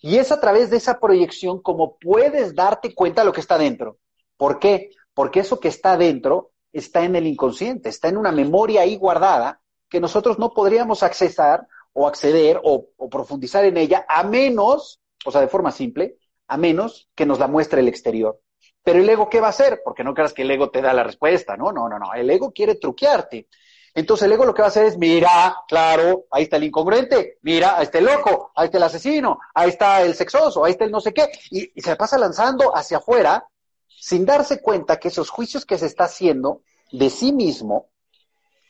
y 0.01 0.19
es 0.19 0.31
a 0.31 0.41
través 0.41 0.71
de 0.71 0.77
esa 0.77 1.01
proyección 1.01 1.61
como 1.61 1.99
puedes 1.99 2.55
darte 2.55 2.95
cuenta 2.95 3.23
de 3.23 3.27
lo 3.27 3.33
que 3.33 3.41
está 3.41 3.59
dentro. 3.59 3.99
¿Por 4.37 4.61
qué? 4.61 4.91
Porque 5.13 5.41
eso 5.41 5.59
que 5.59 5.69
está 5.69 5.97
dentro 5.97 6.53
está 6.73 7.05
en 7.05 7.17
el 7.17 7.27
inconsciente, 7.27 7.89
está 7.89 8.09
en 8.09 8.17
una 8.17 8.31
memoria 8.31 8.83
ahí 8.83 8.97
guardada 8.97 9.61
que 9.89 10.01
nosotros 10.01 10.39
no 10.39 10.55
podríamos 10.55 11.03
accesar 11.03 11.67
o 11.93 12.07
acceder 12.07 12.61
o, 12.63 12.91
o 12.97 13.11
profundizar 13.11 13.65
en 13.65 13.77
ella 13.77 14.07
a 14.09 14.23
menos, 14.23 15.01
o 15.27 15.33
sea, 15.33 15.41
de 15.41 15.49
forma 15.49 15.73
simple, 15.73 16.17
a 16.47 16.57
menos 16.57 17.11
que 17.17 17.27
nos 17.27 17.41
la 17.41 17.49
muestre 17.49 17.81
el 17.81 17.89
exterior. 17.89 18.41
Pero 18.83 18.99
el 18.99 19.09
ego, 19.09 19.29
¿qué 19.29 19.41
va 19.41 19.49
a 19.49 19.51
hacer? 19.51 19.81
Porque 19.85 20.03
no 20.03 20.15
creas 20.15 20.33
que 20.33 20.43
el 20.43 20.51
ego 20.51 20.71
te 20.71 20.83
da 20.83 20.93
la 20.93 21.05
respuesta, 21.05 21.57
¿no? 21.57 21.73
No, 21.73 21.89
no, 21.89 21.99
no. 21.99 22.13
El 22.15 22.29
ego 22.31 22.53
quiere 22.53 22.75
truquearte. 22.75 23.47
Entonces 23.95 24.25
el 24.25 24.33
ego 24.33 24.47
lo 24.47 24.55
que 24.55 24.63
va 24.63 24.69
a 24.69 24.71
hacer 24.71 24.87
es, 24.87 24.97
mira, 24.97 25.55
claro, 25.69 26.25
ahí 26.31 26.45
está 26.45 26.57
el 26.57 26.65
incongruente, 26.65 27.39
mira, 27.43 27.77
ahí 27.77 27.85
está 27.85 27.99
el 27.99 28.07
loco, 28.07 28.51
ahí 28.57 28.67
está 28.67 28.79
el 28.79 28.85
asesino, 28.85 29.39
ahí 29.55 29.69
está 29.69 30.03
el 30.03 30.15
sexoso, 30.15 30.65
ahí 30.65 30.73
está 30.73 30.85
el 30.85 30.91
no 30.91 31.01
sé 31.01 31.13
qué, 31.13 31.29
y, 31.51 31.79
se 31.81 31.95
pasa 31.97 32.17
lanzando 32.17 32.75
hacia 32.75 32.97
afuera 32.97 33.47
sin 33.87 34.25
darse 34.25 34.63
cuenta 34.63 34.99
que 34.99 35.09
esos 35.09 35.29
juicios 35.29 35.67
que 35.67 35.77
se 35.77 35.87
está 35.87 36.05
haciendo 36.05 36.63
de 36.91 37.11
sí 37.11 37.33
mismo, 37.33 37.91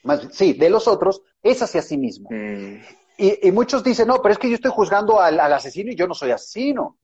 más, 0.03 0.27
sí, 0.33 0.55
de 0.55 0.69
los 0.69 0.89
otros, 0.89 1.23
es 1.41 1.63
hacia 1.63 1.83
sí 1.83 1.97
mismo. 1.97 2.29
Mm. 2.33 2.81
Y, 3.23 3.53
muchos 3.53 3.85
dicen, 3.85 4.09
no, 4.09 4.21
pero 4.21 4.33
es 4.33 4.39
que 4.39 4.49
yo 4.49 4.57
estoy 4.57 4.73
juzgando 4.73 5.21
al, 5.21 5.39
asesino 5.39 5.93
y 5.93 5.95
yo 5.95 6.09
no 6.09 6.15
soy 6.15 6.33
asesino. 6.33 6.99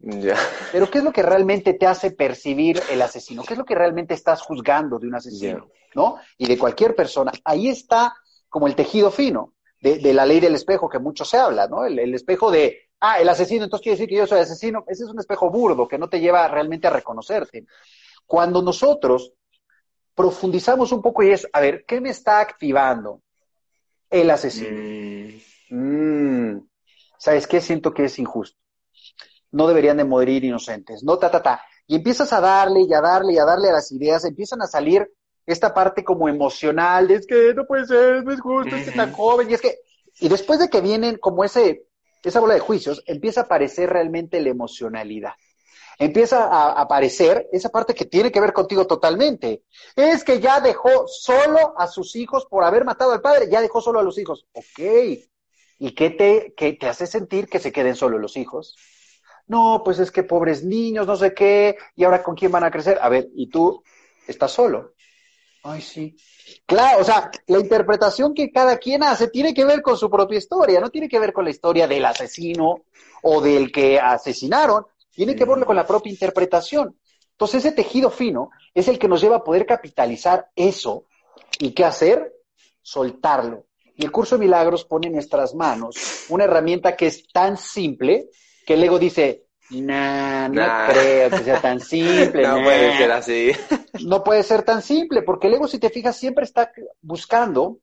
Pero 0.73 0.91
¿qué 0.91 0.99
es 0.99 1.05
lo 1.05 1.13
que 1.13 1.23
realmente 1.23 1.75
te 1.75 1.87
hace 1.87 2.11
percibir 2.11 2.83
el 2.91 3.01
asesino? 3.03 3.45
¿Qué 3.45 3.53
es 3.53 3.59
lo 3.59 3.65
que 3.65 3.77
realmente 3.77 4.15
estás 4.15 4.43
juzgando 4.43 4.99
de 4.99 5.07
un 5.07 5.15
asesino? 5.15 5.69
¿No? 5.95 6.17
Y 6.37 6.49
de 6.49 6.59
cualquier 6.59 6.97
persona. 6.97 7.31
Ahí 7.45 7.69
está 7.69 8.17
como 8.49 8.67
el 8.67 8.75
tejido 8.75 9.13
fino 9.13 9.55
de, 9.81 10.13
la 10.13 10.27
ley 10.27 10.41
del 10.41 10.57
espejo 10.57 10.89
que 10.89 10.99
mucho 10.99 11.25
se 11.25 11.37
habla, 11.37 11.69
¿no? 11.69 11.85
El, 11.85 12.13
espejo 12.13 12.51
de, 12.51 12.89
ah, 12.99 13.21
el 13.21 13.29
asesino, 13.29 13.63
entonces 13.63 13.85
quiere 13.85 13.97
decir 13.97 14.09
que 14.09 14.17
yo 14.17 14.27
soy 14.27 14.41
asesino. 14.41 14.83
Ese 14.89 15.05
es 15.05 15.11
un 15.11 15.21
espejo 15.21 15.51
burdo 15.51 15.87
que 15.87 15.99
no 15.99 16.09
te 16.09 16.19
lleva 16.19 16.49
realmente 16.49 16.89
a 16.89 16.91
reconocerte. 16.91 17.65
Cuando 18.27 18.61
nosotros 18.61 19.35
profundizamos 20.17 20.91
un 20.91 21.01
poco 21.01 21.23
y 21.23 21.31
es, 21.31 21.49
a 21.53 21.61
ver, 21.61 21.85
¿qué 21.87 22.01
me 22.01 22.11
está 22.11 22.41
activando 22.41 23.23
el 24.11 24.29
asesino? 24.31 24.81
Mm 24.81 25.48
mmm, 25.71 26.59
¿sabes 27.19 27.47
qué? 27.47 27.61
Siento 27.61 27.93
que 27.93 28.05
es 28.05 28.19
injusto. 28.19 28.59
No 29.51 29.67
deberían 29.67 29.97
de 29.97 30.05
morir 30.05 30.45
inocentes. 30.45 31.03
No, 31.03 31.19
ta, 31.19 31.31
ta, 31.31 31.43
ta. 31.43 31.63
Y 31.87 31.97
empiezas 31.97 32.33
a 32.33 32.41
darle 32.41 32.83
y 32.83 32.93
a 32.93 33.01
darle 33.01 33.33
y 33.35 33.39
a 33.39 33.45
darle 33.45 33.71
a 33.71 33.73
las 33.73 33.91
ideas, 33.93 34.25
empiezan 34.25 34.61
a 34.63 34.67
salir 34.67 35.11
esta 35.47 35.73
parte 35.73 36.05
como 36.05 36.29
emocional, 36.29 37.09
de 37.09 37.15
es 37.15 37.27
que 37.27 37.55
no 37.55 37.67
puede 37.67 37.87
ser, 37.87 38.23
no 38.23 38.33
es 38.33 38.41
justo, 38.41 38.77
es 38.77 38.85
que 38.85 38.93
tan 38.93 39.13
joven, 39.13 39.51
y 39.51 39.55
es 39.55 39.63
que 39.63 39.79
Y 40.21 40.29
después 40.29 40.59
de 40.59 40.69
que 40.69 40.81
vienen 40.83 41.17
como 41.17 41.45
ese, 41.45 41.87
esa 42.23 42.41
bola 42.41 42.55
de 42.55 42.61
juicios, 42.61 43.03
empieza 43.07 43.41
a 43.41 43.45
aparecer 43.45 43.89
realmente 43.89 44.41
la 44.43 44.51
emocionalidad. 44.51 45.33
Empieza 45.99 46.45
a 46.45 46.81
aparecer 46.81 47.49
esa 47.51 47.71
parte 47.71 47.95
que 47.95 48.05
tiene 48.05 48.31
que 48.31 48.41
ver 48.41 48.53
contigo 48.53 48.87
totalmente. 48.87 49.65
Es 49.97 50.23
que 50.25 50.41
ya 50.41 50.61
dejó 50.61 51.07
solo 51.09 51.75
a 51.79 51.87
sus 51.87 52.15
hijos 52.17 52.47
por 52.47 52.63
haber 52.65 52.85
matado 52.85 53.13
al 53.13 53.21
padre, 53.21 53.49
ya 53.51 53.61
dejó 53.61 53.81
solo 53.81 53.99
a 54.01 54.03
los 54.03 54.19
hijos. 54.19 54.47
Ok. 54.53 54.81
¿Y 55.79 55.95
qué 55.95 56.11
te, 56.11 56.55
qué 56.57 56.73
te 56.73 56.89
hace 56.89 57.07
sentir 57.07 57.49
que 57.49 57.61
se 57.61 57.73
queden 57.73 57.95
solo 57.95 58.19
los 58.19 58.37
hijos? 58.37 58.77
No, 59.47 59.83
pues 59.85 59.99
es 59.99 60.11
que 60.11 60.25
pobres 60.25 60.65
niños, 60.65 61.07
no 61.07 61.17
sé 61.17 61.33
qué, 61.33 61.77
y 61.97 62.05
ahora 62.05 62.23
con 62.23 62.35
quién 62.35 62.53
van 62.53 62.65
a 62.65 62.71
crecer. 62.71 62.99
A 63.01 63.09
ver, 63.09 63.29
¿y 63.35 63.49
tú 63.49 63.83
estás 64.27 64.53
solo? 64.53 64.95
Ay, 65.63 65.81
sí. 65.81 66.17
Claro, 66.67 67.01
o 67.01 67.05
sea, 67.05 67.31
la 67.47 67.59
interpretación 67.59 68.35
que 68.35 68.51
cada 68.51 68.79
quien 68.79 69.03
hace 69.03 69.29
tiene 69.29 69.55
que 69.55 69.65
ver 69.65 69.83
con 69.83 69.97
su 69.97 70.11
propia 70.11 70.39
historia, 70.39 70.81
no 70.81 70.91
tiene 70.91 71.09
que 71.09 71.19
ver 71.19 71.33
con 71.33 71.45
la 71.45 71.51
historia 71.51 71.87
del 71.87 72.05
asesino 72.05 72.85
o 73.23 73.41
del 73.41 73.73
que 73.73 73.99
asesinaron, 73.99 74.85
tiene 75.11 75.35
que 75.35 75.45
ver 75.45 75.65
con 75.65 75.77
la 75.77 75.87
propia 75.87 76.13
interpretación. 76.13 76.99
Entonces, 77.33 77.65
ese 77.65 77.75
tejido 77.75 78.11
fino 78.11 78.51
es 78.75 78.89
el 78.89 78.99
que 78.99 79.09
nos 79.09 79.21
lleva 79.21 79.37
a 79.37 79.45
poder 79.45 79.65
capitalizar 79.65 80.51
eso 80.57 81.05
y 81.59 81.73
qué 81.73 81.85
hacer, 81.85 82.35
soltarlo. 82.83 83.68
Y 83.99 84.05
el 84.05 84.13
curso 84.13 84.37
de 84.37 84.45
milagros 84.45 84.85
pone 84.85 85.09
en 85.09 85.15
nuestras 85.15 85.55
manos 85.57 86.27
una 86.29 86.45
herramienta 86.45 86.97
que 86.97 87.09
es 87.09 87.27
tan 87.33 87.57
simple 87.57 88.29
que 88.65 88.75
el 88.75 88.85
ego 88.85 88.99
dice, 88.99 89.49
Nah, 89.71 90.49
no 90.49 90.67
creo 90.89 91.31
que 91.31 91.39
sea 91.39 91.61
tan 91.61 91.81
simple. 91.81 92.43
no 92.47 92.63
puede 92.63 92.97
ser 92.97 93.13
así. 93.13 93.53
No 94.05 94.25
puede 94.25 94.43
ser 94.43 94.63
tan 94.63 94.81
simple, 94.83 95.23
porque 95.23 95.49
el 95.49 95.55
ego, 95.55 95.69
si 95.69 95.79
te 95.79 95.91
fijas, 95.91 96.17
siempre 96.17 96.45
está 96.45 96.71
buscando 97.03 97.81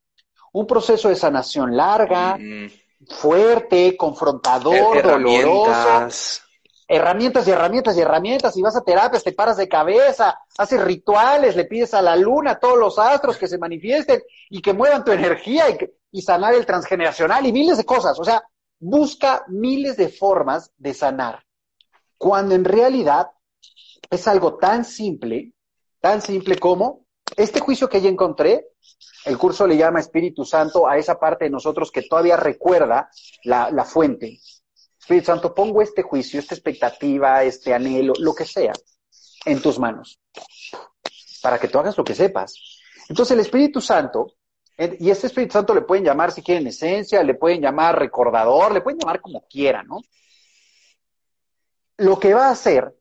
un 0.54 0.66
proceso 0.66 1.10
de 1.10 1.16
sanación 1.16 1.76
larga, 1.76 2.38
mm. 2.40 2.70
fuerte, 3.08 3.96
confrontador, 3.98 5.04
doloroso. 5.04 6.42
Herramientas 6.88 7.48
y 7.48 7.52
herramientas 7.52 7.98
y 7.98 8.02
herramientas, 8.02 8.56
y 8.58 8.62
vas 8.62 8.76
a 8.76 8.84
terapias, 8.84 9.24
te 9.24 9.32
paras 9.32 9.58
de 9.58 9.68
cabeza, 9.68 10.40
haces 10.58 10.82
rituales, 10.82 11.56
le 11.56 11.66
pides 11.66 11.94
a 11.94 12.02
la 12.02 12.16
luna, 12.16 12.52
a 12.52 12.60
todos 12.60 12.78
los 12.78 13.00
astros 13.00 13.38
que 13.38 13.48
se 13.48 13.58
manifiesten 13.58 14.22
y 14.50 14.62
que 14.62 14.74
muevan 14.74 15.04
tu 15.04 15.12
energía 15.12 15.66
y, 16.12 16.22
sanar 16.22 16.54
el 16.54 16.66
transgeneracional 16.66 17.46
y 17.46 17.52
miles 17.52 17.78
de 17.78 17.86
cosas. 17.86 18.20
O 18.20 18.24
sea, 18.24 18.44
busca 18.80 19.44
miles 19.48 19.98
de 19.98 20.10
formas 20.10 20.72
de 20.78 20.94
sanar 20.94 21.44
cuando 22.18 22.56
en 22.56 22.66
realidad 22.66 23.32
es 24.10 24.28
algo 24.28 24.58
tan 24.58 24.86
simple, 24.86 25.54
tan 26.00 26.22
simple 26.22 26.58
como 26.58 27.06
este 27.36 27.60
juicio 27.60 27.90
que 27.90 28.02
ya 28.02 28.10
encontré, 28.10 28.68
el 29.26 29.38
curso 29.38 29.66
le 29.66 29.76
llama 29.76 30.00
Espíritu 30.00 30.46
Santo 30.46 30.88
a 30.88 30.98
esa 30.98 31.20
parte 31.20 31.46
de 31.46 31.52
nosotros 31.52 31.92
que 31.92 32.04
todavía 32.04 32.38
recuerda 32.38 33.10
la 33.44 33.86
fuente. 33.86 34.40
Espíritu 35.06 35.28
Santo, 35.28 35.54
pongo 35.54 35.84
este 35.84 36.02
juicio, 36.02 36.40
esta 36.40 36.56
expectativa, 36.56 37.44
este 37.44 37.74
anhelo, 37.74 38.14
lo 38.18 38.34
que 38.34 38.46
sea, 38.46 38.74
en 39.46 39.62
tus 39.62 39.78
manos, 39.78 40.20
para 41.44 41.60
que 41.60 41.68
tú 41.68 41.78
hagas 41.78 41.96
lo 41.96 42.04
que 42.04 42.16
sepas. 42.16 42.56
Entonces 43.08 43.34
el 43.34 43.42
Espíritu 43.42 43.82
Santo, 43.82 44.34
y 44.78 45.12
este 45.12 45.28
Espíritu 45.28 45.54
Santo 45.54 45.76
le 45.76 45.82
pueden 45.82 46.04
llamar 46.04 46.32
si 46.32 46.42
quieren 46.42 46.66
esencia, 46.66 47.22
le 47.22 47.36
pueden 47.36 47.62
llamar 47.62 48.00
recordador, 48.00 48.74
le 48.74 48.82
pueden 48.82 49.00
llamar 49.00 49.22
como 49.22 49.46
quieran, 49.48 49.88
¿no? 49.88 50.02
lo 51.98 52.20
que 52.20 52.34
va 52.34 52.48
a 52.48 52.52
hacer 52.52 52.94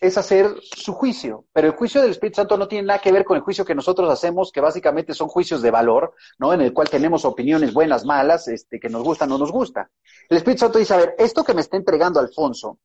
es 0.00 0.18
hacer 0.18 0.54
su 0.62 0.92
juicio, 0.92 1.46
pero 1.52 1.68
el 1.68 1.74
juicio 1.74 2.02
del 2.02 2.10
Espíritu 2.10 2.36
Santo 2.36 2.56
no 2.58 2.68
tiene 2.68 2.86
nada 2.86 3.00
que 3.00 3.12
ver 3.12 3.24
con 3.24 3.36
el 3.36 3.42
juicio 3.42 3.64
que 3.64 3.74
nosotros 3.74 4.10
hacemos, 4.10 4.52
que 4.52 4.60
básicamente 4.60 5.14
son 5.14 5.28
juicios 5.28 5.62
de 5.62 5.70
valor, 5.70 6.14
¿no? 6.38 6.52
En 6.52 6.60
el 6.60 6.72
cual 6.72 6.90
tenemos 6.90 7.24
opiniones 7.24 7.72
buenas, 7.72 8.04
malas, 8.04 8.48
este, 8.48 8.78
que 8.78 8.88
nos 8.88 9.02
gusta, 9.02 9.24
o 9.24 9.28
no 9.28 9.38
nos 9.38 9.50
gusta. 9.50 9.90
El 10.28 10.36
Espíritu 10.36 10.60
Santo 10.60 10.78
dice, 10.78 10.94
a 10.94 10.98
ver, 10.98 11.14
esto 11.18 11.44
que 11.44 11.54
me 11.54 11.62
está 11.62 11.76
entregando 11.76 12.20
Alfonso, 12.20 12.78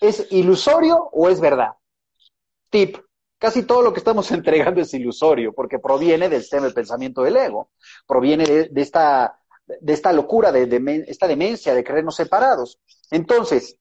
¿es 0.00 0.26
ilusorio 0.30 1.08
o 1.12 1.28
es 1.28 1.40
verdad? 1.40 1.72
Tip, 2.70 2.96
casi 3.38 3.64
todo 3.64 3.82
lo 3.82 3.92
que 3.92 3.98
estamos 3.98 4.30
entregando 4.32 4.80
es 4.80 4.94
ilusorio, 4.94 5.52
porque 5.52 5.80
proviene 5.80 6.28
del 6.28 6.42
sistema 6.42 6.66
de 6.66 6.72
pensamiento 6.72 7.22
del 7.22 7.36
ego, 7.36 7.70
proviene 8.06 8.44
de, 8.44 8.80
esta, 8.80 9.36
de 9.66 9.92
esta 9.92 10.12
locura, 10.12 10.52
de, 10.52 10.66
de 10.66 11.04
esta 11.08 11.26
demencia 11.26 11.74
de 11.74 11.82
creernos 11.82 12.14
separados. 12.14 12.78
Entonces, 13.10 13.76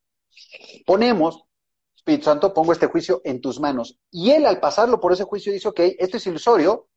ponemos, 0.86 1.44
Espíritu 2.02 2.26
Santo, 2.26 2.54
pongo 2.54 2.72
este 2.72 2.88
juicio 2.88 3.22
en 3.24 3.42
tus 3.42 3.60
manos. 3.60 4.00
Y 4.10 4.32
él 4.32 4.48
al 4.48 4.60
pasarlo 4.60 5.00
por 5.00 5.14
ese 5.14 5.24
juicio 5.24 5.54
dice, 5.54 5.68
ok, 5.68 5.80
esto 6.00 6.18
es 6.18 6.26
ilusorio, 6.26 6.88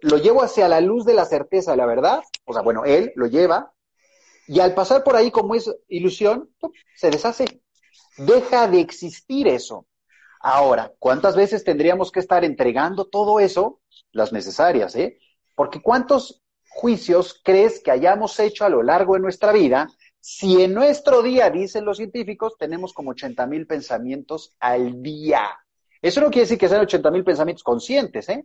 lo 0.00 0.16
llevo 0.16 0.42
hacia 0.42 0.68
la 0.68 0.80
luz 0.80 1.04
de 1.04 1.12
la 1.12 1.26
certeza 1.26 1.72
de 1.72 1.76
la 1.76 1.84
verdad, 1.84 2.22
o 2.46 2.54
sea, 2.54 2.62
bueno, 2.62 2.86
él 2.86 3.12
lo 3.14 3.26
lleva, 3.26 3.74
y 4.46 4.60
al 4.60 4.72
pasar 4.72 5.04
por 5.04 5.16
ahí 5.16 5.30
como 5.30 5.54
es 5.54 5.70
ilusión, 5.88 6.48
se 6.96 7.10
deshace. 7.10 7.60
Deja 8.16 8.66
de 8.66 8.80
existir 8.80 9.46
eso. 9.46 9.86
Ahora, 10.40 10.94
¿cuántas 10.98 11.36
veces 11.36 11.64
tendríamos 11.64 12.10
que 12.10 12.20
estar 12.20 12.42
entregando 12.42 13.04
todo 13.04 13.40
eso? 13.40 13.80
Las 14.12 14.32
necesarias, 14.32 14.96
¿eh? 14.96 15.18
Porque 15.54 15.82
¿cuántos 15.82 16.42
juicios 16.70 17.38
crees 17.44 17.82
que 17.82 17.90
hayamos 17.90 18.40
hecho 18.40 18.64
a 18.64 18.70
lo 18.70 18.82
largo 18.82 19.14
de 19.14 19.20
nuestra 19.20 19.52
vida 19.52 19.88
si 20.20 20.62
en 20.62 20.74
nuestro 20.74 21.22
día, 21.22 21.50
dicen 21.50 21.84
los 21.84 21.96
científicos, 21.96 22.54
tenemos 22.58 22.92
como 22.92 23.10
80 23.10 23.46
mil 23.46 23.66
pensamientos 23.66 24.54
al 24.58 25.02
día. 25.02 25.48
Eso 26.02 26.20
no 26.20 26.28
quiere 26.28 26.42
decir 26.42 26.58
que 26.58 26.68
sean 26.68 26.82
80 26.82 27.10
mil 27.10 27.24
pensamientos 27.24 27.62
conscientes, 27.62 28.28
¿eh? 28.28 28.44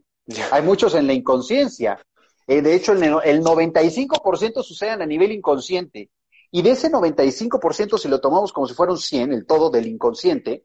Hay 0.52 0.62
muchos 0.62 0.96
en 0.96 1.08
la 1.08 1.14
inconsciencia. 1.14 2.00
Eh, 2.48 2.62
de 2.62 2.76
hecho, 2.76 2.94
el, 2.94 3.04
el 3.04 3.44
95% 3.44 4.64
suceden 4.64 5.02
a 5.02 5.06
nivel 5.06 5.32
inconsciente. 5.32 6.10
Y 6.52 6.62
de 6.62 6.72
ese 6.72 6.92
95%, 6.92 7.98
si 7.98 8.08
lo 8.08 8.22
tomamos 8.22 8.54
como 8.54 8.68
si 8.68 8.74
fuera 8.74 8.92
un 8.92 9.00
100, 9.00 9.34
el 9.34 9.46
todo 9.46 9.70
del 9.70 9.88
inconsciente, 9.88 10.62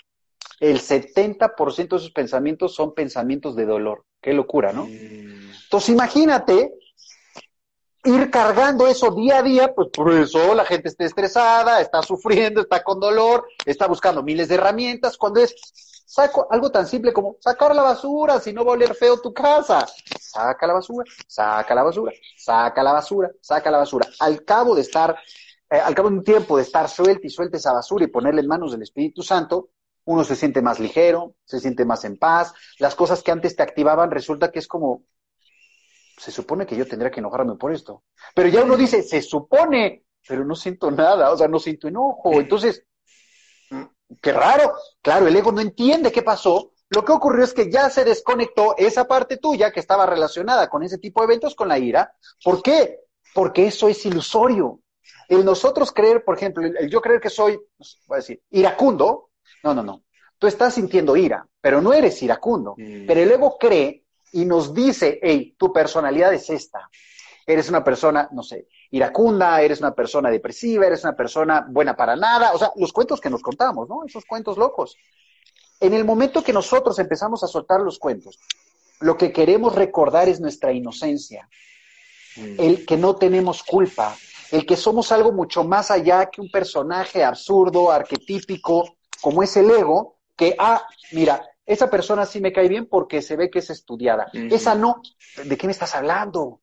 el 0.61 0.81
70% 0.81 1.89
de 1.89 1.97
esos 1.97 2.11
pensamientos 2.11 2.75
son 2.75 2.95
pensamientos 2.95 3.57
de 3.57 3.67
dolor. 3.67 4.05
Qué 4.21 4.33
locura, 4.33 4.73
¿no? 4.73 4.85
Mm. 4.85 5.51
Entonces, 5.65 5.91
imagínate 5.91 6.75
ir 8.05 8.31
cargando 8.31 8.87
eso 8.87 9.11
día 9.11 9.39
a 9.39 9.43
día, 9.43 9.75
pues 9.75 9.89
por 9.93 10.13
eso 10.13 10.55
la 10.55 10.65
gente 10.65 10.89
está 10.89 11.05
estresada, 11.05 11.81
está 11.81 12.03
sufriendo, 12.03 12.61
está 12.61 12.83
con 12.83 13.01
dolor, 13.01 13.47
está 13.65 13.87
buscando 13.87 14.23
miles 14.23 14.49
de 14.49 14.55
herramientas, 14.55 15.17
cuando 15.17 15.41
es 15.41 15.55
saco 16.09 16.49
algo 16.51 16.71
tan 16.71 16.87
simple 16.87 17.13
como 17.13 17.37
sacar 17.39 17.75
la 17.75 17.83
basura, 17.83 18.41
si 18.41 18.53
no 18.53 18.65
va 18.65 18.73
a 18.73 18.75
oler 18.75 18.95
feo 18.95 19.21
tu 19.21 19.33
casa. 19.33 19.87
Saca 20.19 20.67
la 20.67 20.75
basura, 20.75 21.05
saca 21.27 21.75
la 21.75 21.83
basura, 21.83 22.13
saca 22.37 22.83
la 22.83 22.93
basura, 22.93 23.31
saca 23.41 23.71
la 23.71 23.79
basura. 23.79 24.09
Al 24.21 24.45
cabo 24.45 24.75
de 24.75 24.81
estar, 24.81 25.17
eh, 25.71 25.77
al 25.79 25.95
cabo 25.95 26.09
de 26.09 26.17
un 26.17 26.25
tiempo 26.25 26.57
de 26.57 26.63
estar 26.63 26.89
suelta 26.89 27.27
y 27.27 27.31
suelta 27.31 27.59
esa 27.59 27.73
basura 27.73 28.05
y 28.05 28.09
ponerle 28.09 28.41
en 28.41 28.49
manos 28.49 28.73
del 28.73 28.83
Espíritu 28.83 29.23
Santo, 29.23 29.69
uno 30.07 30.25
se 30.25 30.37
siente 30.37 30.63
más 30.63 30.81
ligero, 30.81 31.35
se 31.45 31.61
siente 31.61 31.85
más 31.85 32.05
en 32.05 32.17
paz, 32.17 32.55
las 32.79 32.95
cosas 32.95 33.23
que 33.23 33.31
antes 33.31 33.55
te 33.55 33.63
activaban 33.63 34.11
resulta 34.11 34.51
que 34.51 34.59
es 34.59 34.67
como, 34.67 35.03
se 36.19 36.33
supone 36.33 36.67
que 36.67 36.77
yo 36.77 36.87
tendría 36.87 37.11
que 37.11 37.21
enojarme 37.21 37.55
por 37.55 37.73
esto. 37.73 38.03
Pero 38.35 38.49
ya 38.49 38.63
uno 38.63 38.77
dice, 38.77 39.03
se 39.03 39.23
supone, 39.23 40.05
pero 40.27 40.45
no 40.45 40.55
siento 40.55 40.91
nada, 40.91 41.31
o 41.31 41.37
sea, 41.37 41.49
no 41.49 41.59
siento 41.59 41.89
enojo. 41.89 42.33
Entonces, 42.35 42.85
qué 44.21 44.33
raro. 44.33 44.75
Claro, 45.01 45.27
el 45.27 45.37
ego 45.37 45.53
no 45.53 45.61
entiende 45.61 46.13
qué 46.13 46.23
pasó. 46.23 46.73
Lo 46.91 47.05
que 47.05 47.13
ocurrió 47.13 47.45
es 47.45 47.55
que 47.55 47.71
ya 47.71 47.89
se 47.91 48.05
desconectó 48.05 48.75
esa 48.79 49.07
parte 49.07 49.37
tuya 49.37 49.71
que 49.71 49.81
estaba 49.81 50.07
relacionada 50.07 50.69
con 50.69 50.83
ese 50.83 50.99
tipo 50.99 51.21
de 51.21 51.27
eventos 51.27 51.55
con 51.55 51.69
la 51.69 51.79
ira. 51.79 52.13
¿Por 52.43 52.63
qué? 52.63 53.01
Porque 53.35 53.67
eso 53.67 53.89
es 53.89 54.05
ilusorio. 54.07 54.81
El 55.29 55.45
nosotros 55.45 55.93
creer, 55.93 56.25
por 56.25 56.37
ejemplo, 56.37 56.67
el, 56.67 56.91
yo 56.91 57.01
creer 57.01 57.21
que 57.21 57.31
soy, 57.31 57.61
voy 58.07 58.15
a 58.15 58.17
decir, 58.17 58.43
iracundo, 58.51 59.31
no, 59.63 59.75
no, 59.75 59.83
no. 59.83 60.05
Tú 60.39 60.47
estás 60.47 60.75
sintiendo 60.75 61.17
ira, 61.17 61.47
pero 61.61 61.83
no 61.83 61.93
eres 61.93 62.23
iracundo. 62.23 62.75
Mm. 62.79 63.07
Pero 63.07 63.21
el 63.21 63.31
ego 63.31 63.59
cree 63.59 64.05
y 64.33 64.45
nos 64.45 64.75
dice, 64.75 65.19
hey, 65.23 65.55
tu 65.59 65.73
personalidad 65.73 66.33
es 66.35 66.51
esta. 66.51 66.89
Eres 67.47 67.69
una 67.69 67.83
persona, 67.83 68.29
no 68.33 68.43
sé, 68.43 68.69
iracunda, 68.91 69.61
eres 69.63 69.81
una 69.81 69.95
persona 69.95 70.31
depresiva, 70.31 70.87
eres 70.87 71.03
una 71.05 71.17
persona 71.17 71.67
buena 71.69 71.97
para 71.97 72.15
nada. 72.15 72.53
O 72.53 72.59
sea, 72.59 72.73
los 72.77 72.93
cuentos 72.93 73.21
que 73.21 73.31
nos 73.31 73.43
contamos, 73.43 73.89
¿no? 73.89 74.05
Esos 74.07 74.25
cuentos 74.25 74.59
locos. 74.59 74.97
En 75.81 75.95
el 75.95 76.05
momento 76.05 76.43
que 76.43 76.53
nosotros 76.53 76.99
empezamos 76.99 77.43
a 77.43 77.47
soltar 77.47 77.81
los 77.81 77.99
cuentos, 77.99 78.39
lo 79.01 79.17
que 79.17 79.33
queremos 79.33 79.75
recordar 79.75 80.29
es 80.29 80.41
nuestra 80.41 80.73
inocencia, 80.73 81.49
mm. 82.37 82.55
el 82.59 82.87
que 82.87 82.97
no 82.97 83.17
tenemos 83.17 83.63
culpa, 83.63 84.17
el 84.51 84.67
que 84.67 84.77
somos 84.77 85.13
algo 85.13 85.33
mucho 85.33 85.65
más 85.65 85.91
allá 85.91 86.27
que 86.27 86.41
un 86.41 86.51
personaje 86.51 87.23
absurdo, 87.23 87.91
arquetípico, 87.91 88.97
como 89.21 89.43
es 89.43 89.57
el 89.57 89.71
ego, 89.71 90.17
que, 90.37 90.55
ah, 90.59 90.87
mira, 91.13 91.43
esa 91.69 91.91
persona 91.91 92.25
sí 92.25 92.41
me 92.41 92.53
cae 92.53 92.67
bien 92.67 92.87
porque 92.87 93.21
se 93.21 93.37
ve 93.37 93.51
que 93.51 93.59
es 93.59 93.69
estudiada. 93.69 94.29
Esa 94.33 94.75
no. 94.75 95.03
¿De 95.45 95.57
qué 95.59 95.67
me 95.67 95.73
estás 95.73 95.95
hablando? 95.95 96.63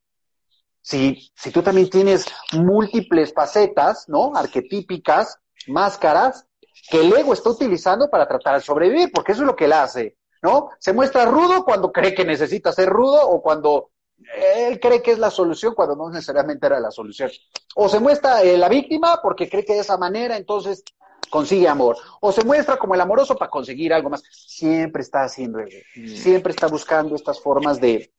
Si, 0.82 1.32
si 1.36 1.52
tú 1.52 1.62
también 1.62 1.92
tienes 1.92 2.26
múltiples 2.54 3.32
facetas, 3.32 4.10
¿no? 4.10 4.36
Arquetípicas, 4.36 5.40
máscaras, 5.68 6.48
que 6.90 7.02
el 7.02 7.14
ego 7.14 7.34
está 7.34 7.52
utilizando 7.52 8.10
para 8.10 8.28
tratar 8.28 8.56
de 8.56 8.62
sobrevivir, 8.62 9.12
porque 9.14 9.34
eso 9.34 9.42
es 9.42 9.48
lo 9.48 9.56
que 9.56 9.66
él 9.66 9.74
hace, 9.74 10.18
¿no? 10.42 10.72
Se 10.80 10.92
muestra 10.92 11.26
rudo 11.26 11.64
cuando 11.64 11.92
cree 11.92 12.16
que 12.16 12.26
necesita 12.26 12.72
ser 12.72 12.90
rudo 12.90 13.30
o 13.30 13.44
cuando 13.44 13.92
él 14.36 14.80
cree 14.80 15.04
que 15.04 15.12
es 15.12 15.20
la 15.20 15.30
solución 15.30 15.76
cuando 15.76 15.96
no 15.96 16.10
necesariamente 16.10 16.66
era 16.66 16.80
la 16.80 16.90
solución. 16.90 17.30
O 17.76 17.88
se 17.90 18.00
muestra 18.00 18.42
eh, 18.42 18.58
la 18.58 18.70
víctima 18.70 19.20
porque 19.22 19.48
cree 19.48 19.64
que 19.64 19.74
de 19.74 19.82
esa 19.82 19.98
manera 19.98 20.36
entonces 20.36 20.84
consigue 21.30 21.68
amor. 21.68 21.98
O 22.22 22.32
se 22.32 22.44
muestra 22.44 22.78
como 22.78 22.96
el 22.96 23.02
amoroso 23.02 23.36
para 23.36 23.52
conseguir 23.52 23.94
algo 23.94 24.10
más. 24.10 24.24
Siempre 24.32 25.02
está 25.02 25.24
haciendo 25.24 25.60
eso. 25.60 25.78
Mm. 25.96 26.08
Siempre 26.08 26.52
está 26.52 26.68
buscando 26.68 27.16
estas 27.16 27.40
formas 27.40 27.80
de 27.80 28.12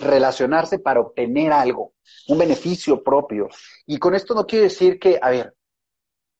relacionarse 0.00 0.78
para 0.78 1.00
obtener 1.00 1.52
algo, 1.52 1.94
un 2.28 2.38
beneficio 2.38 3.02
propio. 3.02 3.48
Y 3.86 3.98
con 3.98 4.14
esto 4.14 4.34
no 4.34 4.46
quiero 4.46 4.64
decir 4.64 4.98
que, 4.98 5.18
a 5.20 5.30
ver, 5.30 5.54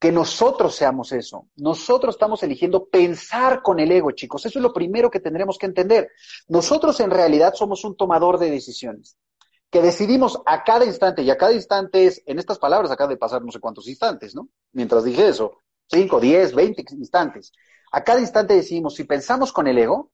que 0.02 0.11
nosotros 0.11 0.75
seamos 0.75 1.12
eso. 1.12 1.47
Nosotros 1.54 2.16
estamos 2.16 2.42
eligiendo 2.42 2.87
pensar 2.87 3.62
con 3.62 3.78
el 3.78 3.92
ego, 3.92 4.11
chicos. 4.11 4.45
Eso 4.45 4.59
es 4.59 4.62
lo 4.62 4.73
primero 4.73 5.11
que 5.11 5.21
tendremos 5.21 5.59
que 5.59 5.66
entender. 5.66 6.11
Nosotros 6.49 6.99
en 6.99 7.12
realidad 7.12 7.54
somos 7.54 7.85
un 7.85 7.97
tomador 7.97 8.38
de 8.38 8.50
decisiones, 8.50 9.16
que 9.71 9.81
decidimos 9.81 10.42
a 10.45 10.64
cada 10.64 10.85
instante, 10.85 11.23
y 11.23 11.31
a 11.31 11.38
cada 11.38 11.52
instante 11.52 12.07
es, 12.07 12.21
en 12.26 12.40
estas 12.40 12.59
palabras 12.59 12.90
acaba 12.90 13.11
de 13.11 13.16
pasar 13.16 13.42
no 13.45 13.52
sé 13.52 13.61
cuántos 13.61 13.87
instantes, 13.87 14.35
¿no? 14.35 14.49
Mientras 14.73 15.04
dije 15.04 15.28
eso, 15.28 15.52
5, 15.93 16.21
10, 16.21 16.55
20 16.55 16.85
instantes. 16.93 17.53
A 17.93 18.03
cada 18.03 18.21
instante 18.21 18.55
decidimos 18.55 18.95
si 18.95 19.05
pensamos 19.05 19.53
con 19.53 19.67
el 19.67 19.79
ego 19.79 20.11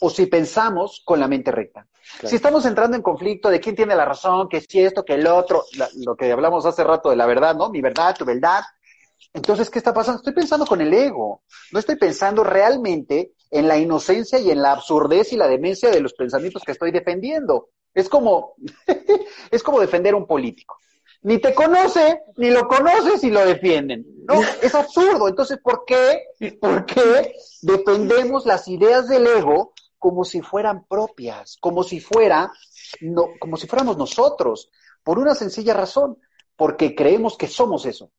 o 0.00 0.10
si 0.10 0.26
pensamos 0.26 1.02
con 1.04 1.18
la 1.20 1.28
mente 1.28 1.50
recta. 1.50 1.86
Si 2.24 2.36
estamos 2.36 2.66
entrando 2.66 2.96
en 2.96 3.02
conflicto 3.02 3.48
de 3.48 3.60
quién 3.60 3.74
tiene 3.74 3.94
la 3.94 4.04
razón, 4.04 4.48
que 4.48 4.60
si 4.60 4.80
esto, 4.80 5.04
que 5.04 5.14
el 5.14 5.26
otro, 5.26 5.64
lo 6.04 6.16
que 6.16 6.30
hablamos 6.30 6.66
hace 6.66 6.84
rato 6.84 7.10
de 7.10 7.16
la 7.16 7.26
verdad, 7.26 7.54
¿no? 7.54 7.70
Mi 7.70 7.80
verdad, 7.80 8.14
tu 8.16 8.24
verdad, 8.24 8.62
entonces, 9.32 9.70
¿qué 9.70 9.78
está 9.78 9.94
pasando? 9.94 10.18
Estoy 10.18 10.34
pensando 10.34 10.66
con 10.66 10.80
el 10.80 10.92
ego, 10.92 11.42
no 11.72 11.78
estoy 11.78 11.96
pensando 11.96 12.44
realmente 12.44 13.32
en 13.50 13.66
la 13.66 13.78
inocencia 13.78 14.38
y 14.38 14.50
en 14.50 14.60
la 14.60 14.72
absurdez 14.72 15.32
y 15.32 15.36
la 15.36 15.48
demencia 15.48 15.90
de 15.90 16.00
los 16.00 16.12
pensamientos 16.12 16.62
que 16.64 16.72
estoy 16.72 16.90
defendiendo. 16.90 17.70
Es 17.94 18.08
como, 18.08 18.54
es 19.50 19.62
como 19.62 19.80
defender 19.80 20.14
a 20.14 20.18
un 20.18 20.26
político. 20.26 20.76
Ni 21.22 21.38
te 21.38 21.54
conoce, 21.54 22.22
ni 22.36 22.50
lo 22.50 22.66
conoces 22.66 23.22
y 23.24 23.30
lo 23.30 23.44
defienden. 23.44 24.04
No, 24.26 24.40
es 24.60 24.74
absurdo. 24.74 25.28
Entonces, 25.28 25.58
¿por 25.62 25.84
qué, 25.84 26.22
por 26.60 26.84
qué 26.86 27.34
defendemos 27.60 28.44
las 28.44 28.66
ideas 28.68 29.08
del 29.08 29.26
ego 29.26 29.72
como 29.98 30.24
si 30.24 30.42
fueran 30.42 30.84
propias, 30.84 31.56
como 31.60 31.84
si 31.84 32.00
fuera, 32.00 32.52
no, 33.00 33.28
como 33.38 33.56
si 33.56 33.66
fuéramos 33.66 33.96
nosotros? 33.96 34.70
Por 35.04 35.18
una 35.18 35.34
sencilla 35.34 35.74
razón, 35.74 36.18
porque 36.56 36.94
creemos 36.94 37.36
que 37.36 37.46
somos 37.46 37.86
eso 37.86 38.10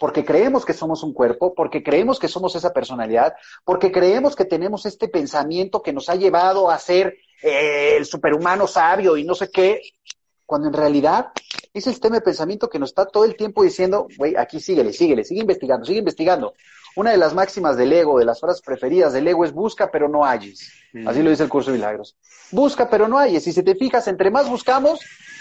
porque 0.00 0.24
creemos 0.24 0.64
que 0.64 0.72
somos 0.72 1.02
un 1.02 1.12
cuerpo, 1.12 1.54
porque 1.54 1.82
creemos 1.82 2.18
que 2.18 2.26
somos 2.26 2.56
esa 2.56 2.72
personalidad, 2.72 3.34
porque 3.66 3.92
creemos 3.92 4.34
que 4.34 4.46
tenemos 4.46 4.86
este 4.86 5.08
pensamiento 5.08 5.82
que 5.82 5.92
nos 5.92 6.08
ha 6.08 6.14
llevado 6.14 6.70
a 6.70 6.78
ser 6.78 7.18
eh, 7.42 7.96
el 7.98 8.06
superhumano 8.06 8.66
sabio 8.66 9.18
y 9.18 9.24
no 9.24 9.34
sé 9.34 9.50
qué, 9.50 9.82
cuando 10.46 10.68
en 10.68 10.74
realidad 10.74 11.32
es 11.72 11.86
el 11.86 11.92
sistema 11.92 12.16
de 12.16 12.22
pensamiento 12.22 12.68
que 12.68 12.78
nos 12.78 12.90
está 12.90 13.06
todo 13.06 13.24
el 13.24 13.36
tiempo 13.36 13.62
diciendo, 13.62 14.08
güey, 14.16 14.36
aquí 14.36 14.60
síguele, 14.60 14.92
síguele, 14.92 15.24
sigue 15.24 15.40
investigando, 15.40 15.84
sigue 15.86 16.00
investigando. 16.00 16.54
Una 16.96 17.12
de 17.12 17.16
las 17.16 17.34
máximas 17.34 17.76
del 17.76 17.92
ego, 17.92 18.18
de 18.18 18.24
las 18.24 18.40
frases 18.40 18.62
preferidas 18.62 19.12
del 19.12 19.28
ego 19.28 19.44
es 19.44 19.52
busca 19.52 19.90
pero 19.90 20.08
no 20.08 20.24
halles. 20.24 20.72
Así 21.06 21.22
lo 21.22 21.30
dice 21.30 21.44
el 21.44 21.48
curso 21.48 21.70
de 21.70 21.76
milagros. 21.76 22.16
Busca 22.50 22.90
pero 22.90 23.06
no 23.06 23.18
halles. 23.18 23.46
Y 23.46 23.52
si 23.52 23.62
te 23.62 23.76
fijas, 23.76 24.08
entre 24.08 24.30
más 24.30 24.48
buscamos, 24.48 24.98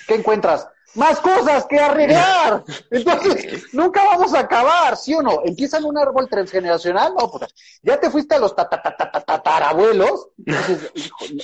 ¿qué 0.07 0.15
encuentras? 0.15 0.67
más 0.95 1.19
cosas 1.19 1.65
que 1.65 1.79
arreglar. 1.79 2.63
Entonces, 2.91 3.73
nunca 3.73 4.03
vamos 4.03 4.33
a 4.33 4.39
acabar, 4.39 4.97
¿sí 4.97 5.13
o 5.13 5.21
no? 5.21 5.41
Empiezan 5.45 5.85
un 5.85 5.97
árbol 5.97 6.27
transgeneracional, 6.29 7.13
no, 7.13 7.29
pues 7.29 7.53
ya 7.83 7.99
te 7.99 8.09
fuiste 8.09 8.35
a 8.35 8.39
los 8.39 8.55
tatarabuelos, 8.55 10.29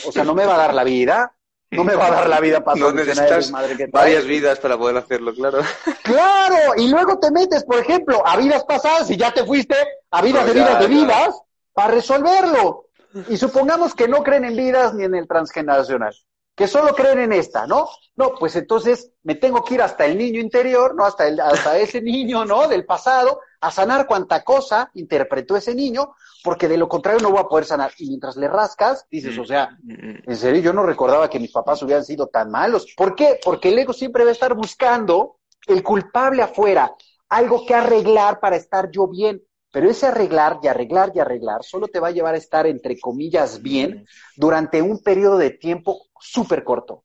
o 0.07 0.11
sea, 0.11 0.23
no 0.23 0.33
me 0.33 0.45
va 0.45 0.55
a 0.55 0.59
dar 0.59 0.73
la 0.73 0.83
vida, 0.83 1.35
no 1.71 1.83
me 1.83 1.95
va 1.95 2.07
a 2.07 2.11
dar 2.11 2.29
la 2.29 2.39
vida 2.39 2.63
para 2.63 2.79
no 2.79 2.91
necesitas 2.91 3.51
madre 3.51 3.75
que 3.75 3.87
varias 3.87 4.25
vidas 4.25 4.59
para 4.59 4.77
poder 4.77 4.97
hacerlo, 4.97 5.33
claro. 5.33 5.59
Claro, 6.03 6.73
y 6.77 6.87
luego 6.89 7.19
te 7.19 7.31
metes, 7.31 7.63
por 7.63 7.79
ejemplo, 7.79 8.25
a 8.25 8.37
vidas 8.37 8.63
pasadas 8.63 9.09
y 9.09 9.17
ya 9.17 9.33
te 9.33 9.43
fuiste 9.43 9.75
a 10.11 10.21
vidas 10.21 10.45
de 10.45 10.53
vidas 10.53 10.79
de 10.79 10.87
vidas 10.87 11.41
para 11.73 11.91
resolverlo. 11.91 12.85
Y 13.29 13.37
supongamos 13.37 13.95
que 13.95 14.07
no 14.07 14.23
creen 14.23 14.45
en 14.45 14.55
vidas 14.55 14.93
ni 14.93 15.03
en 15.03 15.15
el 15.15 15.27
transgeneracional 15.27 16.15
que 16.55 16.67
solo 16.67 16.95
creen 16.95 17.19
en 17.19 17.33
esta, 17.33 17.67
¿no? 17.67 17.89
No, 18.15 18.33
pues 18.35 18.55
entonces 18.55 19.11
me 19.23 19.35
tengo 19.35 19.63
que 19.63 19.75
ir 19.75 19.81
hasta 19.81 20.05
el 20.05 20.17
niño 20.17 20.39
interior, 20.39 20.95
¿no? 20.95 21.03
Hasta, 21.03 21.27
el, 21.27 21.39
hasta 21.39 21.77
ese 21.77 22.01
niño, 22.01 22.45
¿no? 22.45 22.67
Del 22.67 22.85
pasado, 22.85 23.41
a 23.65 23.71
sanar 23.71 24.05
cuanta 24.05 24.43
cosa 24.43 24.91
interpretó 24.93 25.55
ese 25.55 25.73
niño, 25.73 26.13
porque 26.43 26.67
de 26.67 26.77
lo 26.77 26.87
contrario 26.87 27.19
no 27.19 27.31
voy 27.31 27.39
a 27.39 27.47
poder 27.47 27.65
sanar. 27.65 27.91
Y 27.97 28.07
mientras 28.07 28.37
le 28.37 28.47
rascas, 28.47 29.07
dices, 29.09 29.35
o 29.39 29.43
sea, 29.43 29.75
mm, 29.81 29.91
mm, 29.91 30.09
mm. 30.11 30.23
en 30.27 30.35
serio, 30.35 30.61
yo 30.61 30.71
no 30.71 30.83
recordaba 30.83 31.29
que 31.31 31.39
mis 31.39 31.51
papás 31.51 31.81
hubieran 31.81 32.05
sido 32.05 32.27
tan 32.27 32.51
malos. 32.51 32.93
¿Por 32.95 33.15
qué? 33.15 33.39
Porque 33.43 33.69
el 33.69 33.79
ego 33.79 33.91
siempre 33.91 34.23
va 34.23 34.29
a 34.29 34.33
estar 34.33 34.53
buscando 34.53 35.37
el 35.65 35.81
culpable 35.81 36.43
afuera, 36.43 36.93
algo 37.27 37.65
que 37.65 37.73
arreglar 37.73 38.39
para 38.39 38.55
estar 38.55 38.91
yo 38.91 39.07
bien. 39.07 39.41
Pero 39.71 39.89
ese 39.89 40.05
arreglar 40.05 40.59
y 40.61 40.67
arreglar 40.67 41.11
y 41.15 41.19
arreglar 41.19 41.63
solo 41.63 41.87
te 41.87 41.99
va 41.99 42.09
a 42.09 42.11
llevar 42.11 42.35
a 42.35 42.37
estar, 42.37 42.67
entre 42.67 42.99
comillas, 42.99 43.63
bien 43.63 44.05
durante 44.37 44.81
un 44.83 45.01
periodo 45.01 45.39
de 45.39 45.49
tiempo 45.49 46.05
súper 46.19 46.63
corto, 46.63 47.03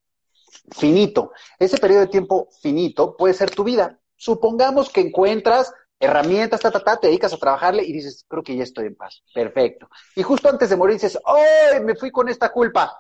finito. 0.71 1.33
Ese 1.59 1.79
periodo 1.79 2.03
de 2.03 2.09
tiempo 2.09 2.49
finito 2.61 3.17
puede 3.17 3.33
ser 3.33 3.51
tu 3.51 3.65
vida. 3.65 3.99
Supongamos 4.15 4.91
que 4.91 5.01
encuentras 5.01 5.73
herramientas, 6.01 6.61
ta, 6.61 6.71
ta, 6.71 6.83
ta, 6.83 6.97
te 6.97 7.09
dedicas 7.09 7.33
a 7.35 7.37
trabajarle 7.37 7.85
y 7.85 7.93
dices, 7.93 8.25
creo 8.27 8.43
que 8.43 8.57
ya 8.57 8.65
estoy 8.65 8.87
en 8.87 8.97
paz. 8.97 9.23
Perfecto. 9.33 9.89
Y 10.17 10.23
justo 10.23 10.49
antes 10.49 10.71
de 10.71 10.77
morir 10.77 10.95
dices, 10.95 11.19
¡ay, 11.25 11.81
me 11.81 11.95
fui 11.95 12.11
con 12.11 12.29
esta 12.29 12.51
culpa! 12.51 12.99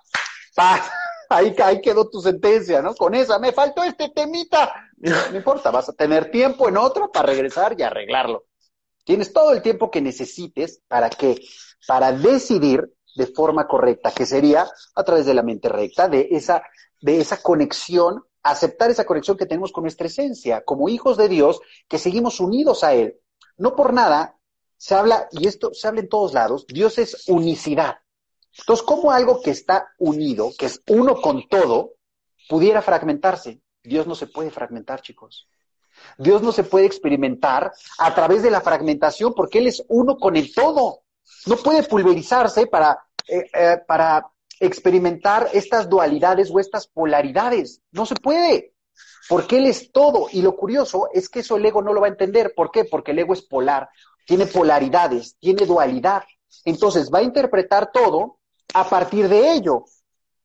Ahí, 1.32 1.54
ahí 1.62 1.80
quedó 1.80 2.10
tu 2.10 2.20
sentencia, 2.20 2.82
¿no? 2.82 2.92
Con 2.96 3.14
esa, 3.14 3.38
me 3.38 3.52
faltó 3.52 3.84
este 3.84 4.08
temita. 4.08 4.90
No 4.96 5.36
importa, 5.36 5.70
vas 5.70 5.88
a 5.88 5.92
tener 5.92 6.28
tiempo 6.32 6.68
en 6.68 6.76
otro 6.76 7.12
para 7.12 7.28
regresar 7.28 7.76
y 7.78 7.84
arreglarlo. 7.84 8.46
Tienes 9.04 9.32
todo 9.32 9.52
el 9.52 9.62
tiempo 9.62 9.92
que 9.92 10.00
necesites 10.00 10.82
para 10.88 11.08
qué? 11.08 11.40
Para 11.86 12.10
decidir 12.10 12.92
de 13.14 13.26
forma 13.28 13.68
correcta, 13.68 14.10
que 14.10 14.26
sería 14.26 14.68
a 14.96 15.04
través 15.04 15.24
de 15.24 15.34
la 15.34 15.44
mente 15.44 15.68
recta, 15.68 16.08
de 16.08 16.26
esa, 16.32 16.64
de 17.00 17.20
esa 17.20 17.40
conexión, 17.40 18.24
aceptar 18.42 18.90
esa 18.90 19.04
conexión 19.04 19.36
que 19.36 19.46
tenemos 19.46 19.72
con 19.72 19.84
nuestra 19.84 20.06
esencia, 20.06 20.62
como 20.64 20.88
hijos 20.88 21.16
de 21.16 21.28
Dios, 21.28 21.60
que 21.88 21.98
seguimos 21.98 22.40
unidos 22.40 22.84
a 22.84 22.94
Él. 22.94 23.20
No 23.56 23.76
por 23.76 23.92
nada 23.92 24.36
se 24.76 24.94
habla, 24.94 25.28
y 25.32 25.46
esto 25.46 25.74
se 25.74 25.88
habla 25.88 26.00
en 26.00 26.08
todos 26.08 26.32
lados, 26.32 26.66
Dios 26.66 26.98
es 26.98 27.28
unicidad. 27.28 27.98
Entonces, 28.58 28.84
¿cómo 28.84 29.12
algo 29.12 29.42
que 29.42 29.50
está 29.50 29.88
unido, 29.98 30.50
que 30.58 30.66
es 30.66 30.82
uno 30.88 31.20
con 31.20 31.48
todo, 31.48 31.92
pudiera 32.48 32.82
fragmentarse? 32.82 33.60
Dios 33.82 34.06
no 34.06 34.14
se 34.14 34.26
puede 34.26 34.50
fragmentar, 34.50 35.02
chicos. 35.02 35.48
Dios 36.18 36.42
no 36.42 36.52
se 36.52 36.64
puede 36.64 36.86
experimentar 36.86 37.72
a 37.98 38.14
través 38.14 38.42
de 38.42 38.50
la 38.50 38.60
fragmentación 38.60 39.34
porque 39.34 39.58
Él 39.58 39.66
es 39.66 39.84
uno 39.88 40.16
con 40.16 40.36
el 40.36 40.52
todo. 40.54 41.02
No 41.46 41.56
puede 41.56 41.82
pulverizarse 41.82 42.66
para, 42.66 42.98
eh, 43.28 43.50
eh, 43.52 43.78
para 43.86 44.26
experimentar 44.60 45.48
estas 45.52 45.88
dualidades 45.88 46.50
o 46.52 46.60
estas 46.60 46.86
polaridades. 46.86 47.80
No 47.90 48.06
se 48.06 48.14
puede, 48.14 48.74
porque 49.28 49.58
Él 49.58 49.66
es 49.66 49.90
todo. 49.90 50.28
Y 50.30 50.42
lo 50.42 50.54
curioso 50.54 51.08
es 51.12 51.28
que 51.28 51.40
eso 51.40 51.56
el 51.56 51.66
ego 51.66 51.82
no 51.82 51.92
lo 51.92 52.02
va 52.02 52.06
a 52.06 52.10
entender. 52.10 52.52
¿Por 52.54 52.70
qué? 52.70 52.84
Porque 52.84 53.12
el 53.12 53.18
ego 53.18 53.32
es 53.32 53.42
polar, 53.42 53.88
tiene 54.26 54.46
polaridades, 54.46 55.36
tiene 55.40 55.66
dualidad. 55.66 56.22
Entonces 56.64 57.10
va 57.12 57.20
a 57.20 57.22
interpretar 57.22 57.90
todo 57.90 58.38
a 58.74 58.88
partir 58.88 59.28
de 59.28 59.52
ello. 59.52 59.84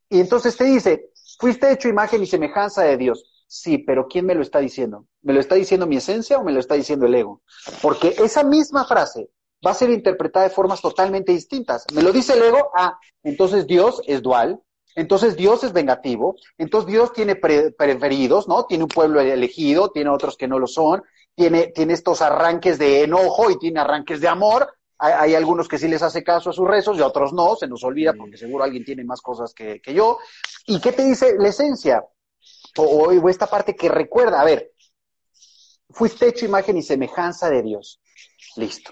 Y 0.10 0.20
entonces 0.20 0.56
te 0.56 0.64
dice, 0.64 1.12
fuiste 1.38 1.72
hecho 1.72 1.90
imagen 1.90 2.24
y 2.24 2.28
semejanza 2.28 2.84
de 2.84 2.98
Dios. 2.98 3.32
Sí, 3.48 3.78
pero 3.78 4.08
¿quién 4.08 4.26
me 4.26 4.36
lo 4.36 4.42
está 4.42 4.60
diciendo? 4.60 5.06
¿Me 5.22 5.34
lo 5.34 5.40
está 5.40 5.56
diciendo 5.56 5.86
mi 5.86 5.98
esencia 5.98 6.38
o 6.38 6.44
me 6.44 6.52
lo 6.52 6.60
está 6.60 6.76
diciendo 6.76 7.06
el 7.06 7.16
ego? 7.16 7.42
Porque 7.82 8.16
esa 8.18 8.44
misma 8.44 8.86
frase 8.86 9.30
va 9.66 9.72
a 9.72 9.76
ser 9.76 9.90
interpretada 9.90 10.48
de 10.48 10.54
formas 10.54 10.82
totalmente 10.82 11.32
distintas. 11.32 11.86
Me 11.94 12.02
lo 12.02 12.12
dice 12.12 12.34
el 12.34 12.44
ego, 12.44 12.72
ah, 12.76 12.98
entonces 13.24 13.66
Dios 13.68 14.02
es 14.06 14.22
dual, 14.22 14.62
entonces 14.96 15.36
Dios 15.36 15.64
es 15.64 15.74
vengativo, 15.74 16.36
entonces 16.58 16.92
Dios 16.92 17.14
tiene 17.14 17.36
preferidos, 17.36 18.48
¿no? 18.48 18.66
Tiene 18.66 18.84
un 18.84 18.90
pueblo 18.90 19.20
elegido, 19.20 19.90
tiene 19.92 20.10
otros 20.10 20.38
que 20.38 20.48
no 20.48 20.60
lo 20.60 20.68
son, 20.68 21.04
tiene, 21.36 21.68
tiene 21.68 21.94
estos 21.94 22.22
arranques 22.22 22.78
de 22.78 23.04
enojo 23.04 23.52
y 23.52 23.60
tiene 23.60 23.80
arranques 23.80 24.22
de 24.22 24.28
amor. 24.28 24.74
Hay, 24.98 25.36
algunos 25.36 25.68
que 25.68 25.78
sí 25.78 25.90
les 25.90 26.02
hace 26.02 26.24
caso 26.24 26.50
a 26.50 26.54
sus 26.54 26.66
rezos 26.66 26.98
y 26.98 27.02
otros 27.02 27.34
no, 27.34 27.58
se 27.58 27.68
nos 27.68 27.84
olvida 27.84 28.14
porque 28.14 28.38
seguro 28.38 28.64
alguien 28.64 28.86
tiene 28.86 29.04
más 29.04 29.22
cosas 29.22 29.54
que, 29.54 29.82
que 29.82 29.94
yo. 29.94 30.20
¿Y 30.68 30.80
qué 30.80 30.94
te 30.94 31.04
dice 31.04 31.36
la 31.38 31.50
esencia? 31.50 32.02
o, 32.78 33.30
esta 33.30 33.48
parte 33.48 33.76
que 33.76 33.90
recuerda, 33.90 34.42
a 34.42 34.46
ver, 34.46 34.72
fuiste 35.90 36.28
hecho 36.28 36.46
imagen 36.46 36.78
y 36.78 36.82
semejanza 36.82 37.50
de 37.50 37.62
Dios. 37.64 38.02
Listo. 38.56 38.92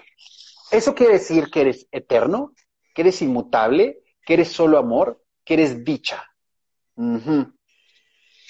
¿Eso 0.74 0.92
quiere 0.92 1.14
decir 1.14 1.50
que 1.52 1.60
eres 1.60 1.86
eterno? 1.92 2.52
¿Que 2.94 3.02
eres 3.02 3.22
inmutable? 3.22 4.02
¿Que 4.26 4.34
eres 4.34 4.50
solo 4.50 4.76
amor? 4.76 5.22
¿Que 5.44 5.54
eres 5.54 5.84
dicha? 5.84 6.24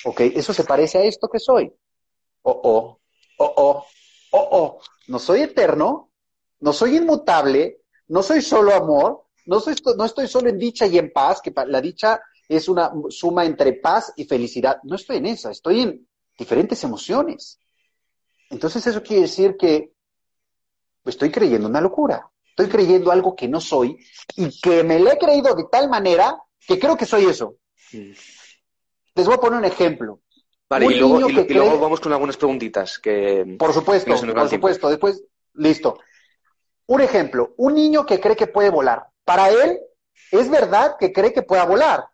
Ok, 0.07 0.21
eso 0.21 0.55
se 0.55 0.65
parece 0.65 0.97
a 0.97 1.03
esto 1.03 1.29
que 1.29 1.39
soy. 1.39 1.71
Oh, 2.41 2.61
oh, 2.65 3.01
oh, 3.37 3.55
oh, 3.57 3.87
oh, 4.31 4.49
oh. 4.53 4.81
No 5.09 5.19
soy 5.19 5.43
eterno, 5.43 6.13
no 6.61 6.73
soy 6.73 6.97
inmutable, 6.97 7.83
no 8.09 8.23
soy 8.23 8.41
solo 8.41 8.73
amor, 8.75 9.27
no, 9.45 9.61
soy, 9.61 9.75
no 9.95 10.07
estoy 10.07 10.27
solo 10.27 10.49
en 10.49 10.59
dicha 10.59 10.87
y 10.87 10.97
en 10.97 11.13
paz, 11.13 11.43
que 11.43 11.53
la 11.67 11.81
dicha 11.83 12.23
es 12.49 12.71
una 12.71 12.91
suma 13.11 13.45
entre 13.45 13.75
paz 13.75 14.15
y 14.17 14.25
felicidad. 14.25 14.79
No 14.85 14.97
estoy 14.97 15.19
en 15.19 15.27
esa, 15.27 15.51
estoy 15.51 15.81
en 15.83 16.09
diferentes 16.39 16.83
emociones. 16.85 17.61
Entonces 18.49 18.87
eso 18.87 19.03
quiere 19.03 19.23
decir 19.23 19.59
que 19.59 19.93
estoy 21.05 21.31
creyendo 21.31 21.69
una 21.69 21.81
locura, 21.81 22.29
estoy 22.49 22.69
creyendo 22.69 23.11
algo 23.11 23.35
que 23.35 23.49
no 23.49 23.61
soy 23.61 23.99
y 24.37 24.61
que 24.61 24.83
me 24.83 24.99
lo 24.99 25.11
he 25.11 25.19
creído 25.19 25.55
de 25.55 25.65
tal 25.71 25.89
manera 25.89 26.37
que 26.67 26.79
creo 26.79 26.97
que 26.97 27.07
soy 27.07 27.27
eso. 27.27 27.57
Les 27.93 29.27
voy 29.27 29.35
a 29.35 29.39
poner 29.39 29.59
un 29.59 29.65
ejemplo. 29.65 30.21
Vale, 30.69 30.87
y, 30.87 30.99
luego, 30.99 31.79
vamos 31.79 32.01
con 32.01 32.13
algunas 32.13 32.37
preguntitas 32.37 32.99
que... 32.99 33.57
Por 33.59 33.73
supuesto, 33.73 34.11
por 34.35 34.49
supuesto. 34.49 34.89
Después, 34.89 35.23
listo. 35.55 35.99
Un 36.87 37.01
ejemplo, 37.01 37.55
un 37.59 37.75
niño 37.75 38.05
que 38.05 38.19
cree 38.19 38.35
que 38.35 38.47
puede 38.47 38.71
volar. 38.71 39.07
Para 39.25 39.51
él, 39.51 39.79
es 40.31 40.51
verdad 40.51 40.97
que 40.99 41.13
cree 41.13 41.33
que 41.33 41.43
pueda 41.43 41.65
volar, 41.65 42.07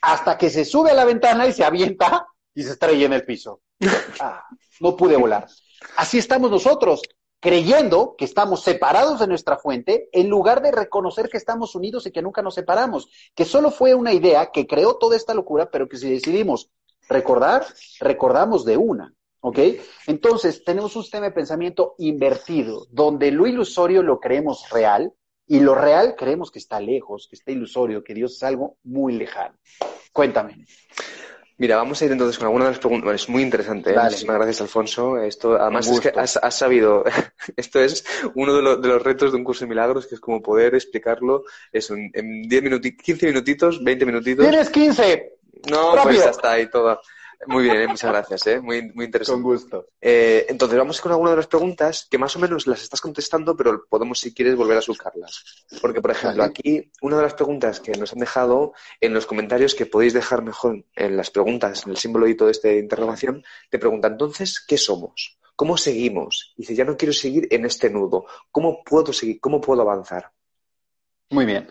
hasta 0.00 0.36
que 0.36 0.50
se 0.50 0.64
sube 0.64 0.90
a 0.90 0.94
la 0.94 1.04
ventana 1.04 1.46
y 1.46 1.52
se 1.52 1.64
avienta 1.64 2.26
y 2.54 2.62
se 2.62 2.72
estrella 2.72 3.06
en 3.06 3.12
el 3.12 3.24
piso. 3.24 3.60
Ah, 4.20 4.44
no 4.80 4.96
pude 4.96 5.16
volar. 5.16 5.46
Así 5.96 6.18
estamos 6.18 6.50
nosotros, 6.50 7.02
creyendo 7.42 8.14
que 8.16 8.24
estamos 8.24 8.62
separados 8.62 9.18
de 9.18 9.26
nuestra 9.26 9.58
fuente, 9.58 10.08
en 10.12 10.28
lugar 10.28 10.62
de 10.62 10.70
reconocer 10.70 11.28
que 11.28 11.38
estamos 11.38 11.74
unidos 11.74 12.06
y 12.06 12.12
que 12.12 12.22
nunca 12.22 12.40
nos 12.40 12.54
separamos, 12.54 13.10
que 13.34 13.44
solo 13.44 13.72
fue 13.72 13.96
una 13.96 14.12
idea 14.12 14.52
que 14.52 14.68
creó 14.68 14.94
toda 14.94 15.16
esta 15.16 15.34
locura, 15.34 15.68
pero 15.68 15.88
que 15.88 15.96
si 15.96 16.08
decidimos 16.08 16.70
recordar, 17.08 17.66
recordamos 17.98 18.64
de 18.64 18.76
una. 18.76 19.12
Entonces, 20.06 20.62
tenemos 20.62 20.94
un 20.94 21.02
sistema 21.02 21.26
de 21.26 21.32
pensamiento 21.32 21.96
invertido, 21.98 22.86
donde 22.90 23.32
lo 23.32 23.48
ilusorio 23.48 24.04
lo 24.04 24.20
creemos 24.20 24.70
real 24.70 25.12
y 25.44 25.58
lo 25.58 25.74
real 25.74 26.14
creemos 26.16 26.52
que 26.52 26.60
está 26.60 26.78
lejos, 26.78 27.26
que 27.28 27.34
está 27.34 27.50
ilusorio, 27.50 28.04
que 28.04 28.14
Dios 28.14 28.36
es 28.36 28.42
algo 28.44 28.76
muy 28.84 29.14
lejano. 29.14 29.56
Cuéntame. 30.12 30.64
Mira, 31.62 31.76
vamos 31.76 32.02
a 32.02 32.06
ir 32.06 32.10
entonces 32.10 32.38
con 32.38 32.46
alguna 32.46 32.64
de 32.64 32.70
las 32.72 32.80
preguntas. 32.80 33.14
es 33.14 33.28
muy 33.28 33.40
interesante. 33.40 33.92
¿eh? 33.92 33.96
Muchísimas 33.96 34.34
gracias, 34.34 34.62
Alfonso. 34.62 35.16
Esto, 35.18 35.54
además, 35.54 35.86
es 35.86 36.00
que 36.00 36.08
has, 36.08 36.58
sabido. 36.58 37.04
Esto 37.56 37.78
es 37.78 38.04
uno 38.34 38.52
de, 38.52 38.62
los 38.62 39.00
retos 39.00 39.30
de 39.30 39.38
un 39.38 39.44
curso 39.44 39.64
de 39.64 39.68
milagros, 39.68 40.08
que 40.08 40.16
es 40.16 40.20
como 40.20 40.42
poder 40.42 40.74
explicarlo 40.74 41.44
eso, 41.70 41.94
en, 41.94 42.48
10 42.48 42.62
minutitos, 42.64 43.04
15 43.04 43.26
minutitos, 43.26 43.84
20 43.84 44.06
minutitos. 44.06 44.44
¡Tienes 44.44 44.70
15! 44.70 45.34
No, 45.70 45.94
pues 46.02 46.26
está 46.26 46.50
ahí 46.50 46.68
todo. 46.68 47.00
Muy 47.46 47.64
bien, 47.64 47.76
eh, 47.76 47.88
muchas 47.88 48.10
gracias, 48.10 48.46
¿eh? 48.46 48.60
muy, 48.60 48.92
muy 48.92 49.06
interesante. 49.06 49.42
Con 49.42 49.52
gusto. 49.52 49.86
Eh, 50.00 50.46
entonces, 50.48 50.78
vamos 50.78 51.00
con 51.00 51.12
alguna 51.12 51.30
de 51.30 51.36
las 51.36 51.46
preguntas 51.46 52.06
que 52.10 52.18
más 52.18 52.36
o 52.36 52.38
menos 52.38 52.66
las 52.66 52.82
estás 52.82 53.00
contestando, 53.00 53.56
pero 53.56 53.84
podemos, 53.88 54.20
si 54.20 54.32
quieres, 54.32 54.54
volver 54.54 54.78
a 54.78 54.82
surcarlas. 54.82 55.64
Porque, 55.80 56.00
por 56.00 56.12
ejemplo, 56.12 56.44
aquí 56.44 56.90
una 57.00 57.16
de 57.16 57.22
las 57.22 57.34
preguntas 57.34 57.80
que 57.80 57.92
nos 57.92 58.12
han 58.12 58.20
dejado 58.20 58.74
en 59.00 59.12
los 59.12 59.26
comentarios, 59.26 59.74
que 59.74 59.86
podéis 59.86 60.12
dejar 60.12 60.42
mejor 60.42 60.84
en 60.94 61.16
las 61.16 61.30
preguntas, 61.30 61.84
en 61.84 61.90
el 61.90 61.96
símbolo 61.96 62.28
y 62.28 62.36
todo 62.36 62.48
este 62.48 62.78
interrogación, 62.78 63.42
te 63.70 63.78
pregunta, 63.78 64.08
entonces, 64.08 64.64
¿qué 64.66 64.78
somos? 64.78 65.38
¿Cómo 65.56 65.76
seguimos? 65.76 66.54
Dice, 66.56 66.74
ya 66.74 66.84
no 66.84 66.96
quiero 66.96 67.12
seguir 67.12 67.48
en 67.50 67.64
este 67.64 67.90
nudo. 67.90 68.26
¿Cómo 68.50 68.82
puedo 68.84 69.12
seguir? 69.12 69.40
¿Cómo 69.40 69.60
puedo 69.60 69.82
avanzar? 69.82 70.30
Muy 71.30 71.44
bien. 71.44 71.68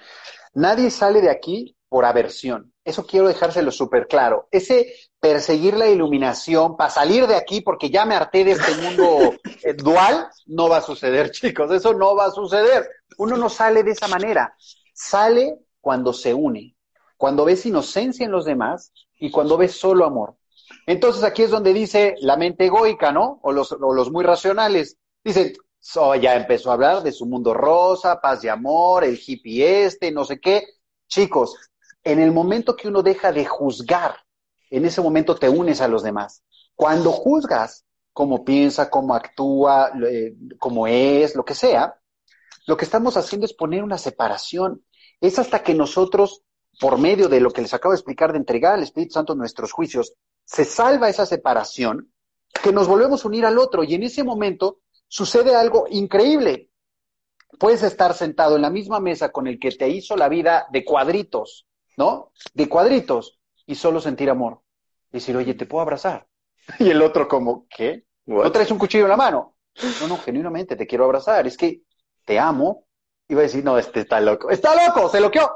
Nadie 0.53 0.89
sale 0.89 1.21
de 1.21 1.29
aquí 1.29 1.75
por 1.87 2.05
aversión. 2.05 2.70
Eso 2.83 3.05
quiero 3.05 3.27
dejárselo 3.27 3.71
súper 3.71 4.07
claro. 4.07 4.47
Ese 4.51 4.93
perseguir 5.19 5.75
la 5.75 5.87
iluminación 5.87 6.75
para 6.75 6.89
salir 6.89 7.27
de 7.27 7.35
aquí 7.35 7.61
porque 7.61 7.91
ya 7.91 8.05
me 8.05 8.15
harté 8.15 8.43
de 8.43 8.51
este 8.53 8.73
mundo 8.75 9.33
eh, 9.63 9.73
dual, 9.73 10.27
no 10.47 10.67
va 10.67 10.77
a 10.77 10.81
suceder, 10.81 11.31
chicos. 11.31 11.71
Eso 11.71 11.93
no 11.93 12.15
va 12.15 12.25
a 12.25 12.31
suceder. 12.31 12.89
Uno 13.17 13.37
no 13.37 13.49
sale 13.49 13.83
de 13.83 13.91
esa 13.91 14.07
manera. 14.07 14.55
Sale 14.93 15.59
cuando 15.79 16.11
se 16.13 16.33
une, 16.33 16.75
cuando 17.17 17.45
ves 17.45 17.65
inocencia 17.65 18.25
en 18.25 18.31
los 18.31 18.45
demás 18.45 18.91
y 19.19 19.29
cuando 19.29 19.57
ves 19.57 19.73
solo 19.73 20.05
amor. 20.05 20.35
Entonces 20.87 21.23
aquí 21.23 21.43
es 21.43 21.51
donde 21.51 21.73
dice 21.73 22.15
la 22.19 22.37
mente 22.37 22.65
egoica, 22.65 23.11
¿no? 23.11 23.39
O 23.43 23.51
los, 23.51 23.71
o 23.71 23.93
los 23.93 24.11
muy 24.11 24.23
racionales. 24.23 24.97
Dicen, 25.23 25.53
so, 25.79 26.15
ya 26.15 26.35
empezó 26.35 26.71
a 26.71 26.73
hablar 26.73 27.03
de 27.03 27.11
su 27.11 27.25
mundo 27.25 27.53
rosa, 27.53 28.19
paz 28.19 28.43
y 28.43 28.47
amor, 28.47 29.03
el 29.03 29.19
hippie 29.23 29.85
este, 29.85 30.11
no 30.11 30.25
sé 30.25 30.39
qué. 30.39 30.65
Chicos, 31.07 31.55
en 32.03 32.19
el 32.19 32.31
momento 32.31 32.75
que 32.75 32.87
uno 32.87 33.03
deja 33.03 33.31
de 33.31 33.45
juzgar, 33.45 34.15
en 34.69 34.85
ese 34.85 35.01
momento 35.01 35.35
te 35.35 35.49
unes 35.49 35.81
a 35.81 35.87
los 35.87 36.03
demás. 36.03 36.43
Cuando 36.75 37.11
juzgas 37.11 37.85
cómo 38.13 38.43
piensa, 38.43 38.89
cómo 38.89 39.13
actúa, 39.13 39.91
eh, 40.09 40.35
cómo 40.59 40.87
es, 40.87 41.35
lo 41.35 41.45
que 41.45 41.55
sea, 41.55 41.95
lo 42.67 42.77
que 42.77 42.85
estamos 42.85 43.17
haciendo 43.17 43.45
es 43.45 43.53
poner 43.53 43.83
una 43.83 43.97
separación. 43.97 44.85
Es 45.19 45.39
hasta 45.39 45.63
que 45.63 45.73
nosotros, 45.73 46.43
por 46.79 46.97
medio 46.97 47.27
de 47.27 47.39
lo 47.39 47.51
que 47.51 47.61
les 47.61 47.73
acabo 47.73 47.91
de 47.91 47.97
explicar, 47.97 48.31
de 48.31 48.39
entregar 48.39 48.73
al 48.73 48.83
Espíritu 48.83 49.13
Santo 49.13 49.35
nuestros 49.35 49.71
juicios, 49.71 50.13
se 50.45 50.65
salva 50.65 51.09
esa 51.09 51.25
separación, 51.25 52.11
que 52.63 52.73
nos 52.73 52.87
volvemos 52.87 53.23
a 53.23 53.27
unir 53.27 53.45
al 53.45 53.57
otro. 53.57 53.83
Y 53.83 53.95
en 53.95 54.03
ese 54.03 54.23
momento 54.23 54.79
sucede 55.07 55.55
algo 55.55 55.85
increíble. 55.89 56.69
Puedes 57.59 57.83
estar 57.83 58.13
sentado 58.13 58.55
en 58.55 58.61
la 58.61 58.69
misma 58.69 58.99
mesa 58.99 59.29
con 59.31 59.47
el 59.47 59.59
que 59.59 59.71
te 59.71 59.89
hizo 59.89 60.15
la 60.15 60.29
vida 60.29 60.67
de 60.71 60.83
cuadritos, 60.83 61.67
¿no? 61.97 62.31
De 62.53 62.67
cuadritos 62.67 63.39
y 63.65 63.75
solo 63.75 64.01
sentir 64.01 64.29
amor. 64.29 64.61
Decir, 65.11 65.35
oye, 65.35 65.53
¿te 65.53 65.65
puedo 65.65 65.81
abrazar? 65.81 66.27
Y 66.79 66.89
el 66.89 67.01
otro 67.01 67.27
como, 67.27 67.65
¿qué? 67.69 68.05
¿No 68.25 68.51
traes 68.51 68.71
un 68.71 68.77
cuchillo 68.77 69.05
en 69.05 69.09
la 69.09 69.17
mano? 69.17 69.55
No, 70.01 70.07
no, 70.07 70.17
genuinamente 70.17 70.75
te 70.75 70.87
quiero 70.87 71.05
abrazar. 71.05 71.47
Es 71.47 71.57
que 71.57 71.81
te 72.25 72.39
amo. 72.39 72.85
Y 73.27 73.33
va 73.33 73.41
a 73.41 73.43
decir, 73.43 73.63
no, 73.63 73.77
este 73.77 74.01
está 74.01 74.19
loco. 74.19 74.49
¡Está 74.49 74.75
loco! 74.75 75.09
¡Se 75.09 75.21
loqueó! 75.21 75.49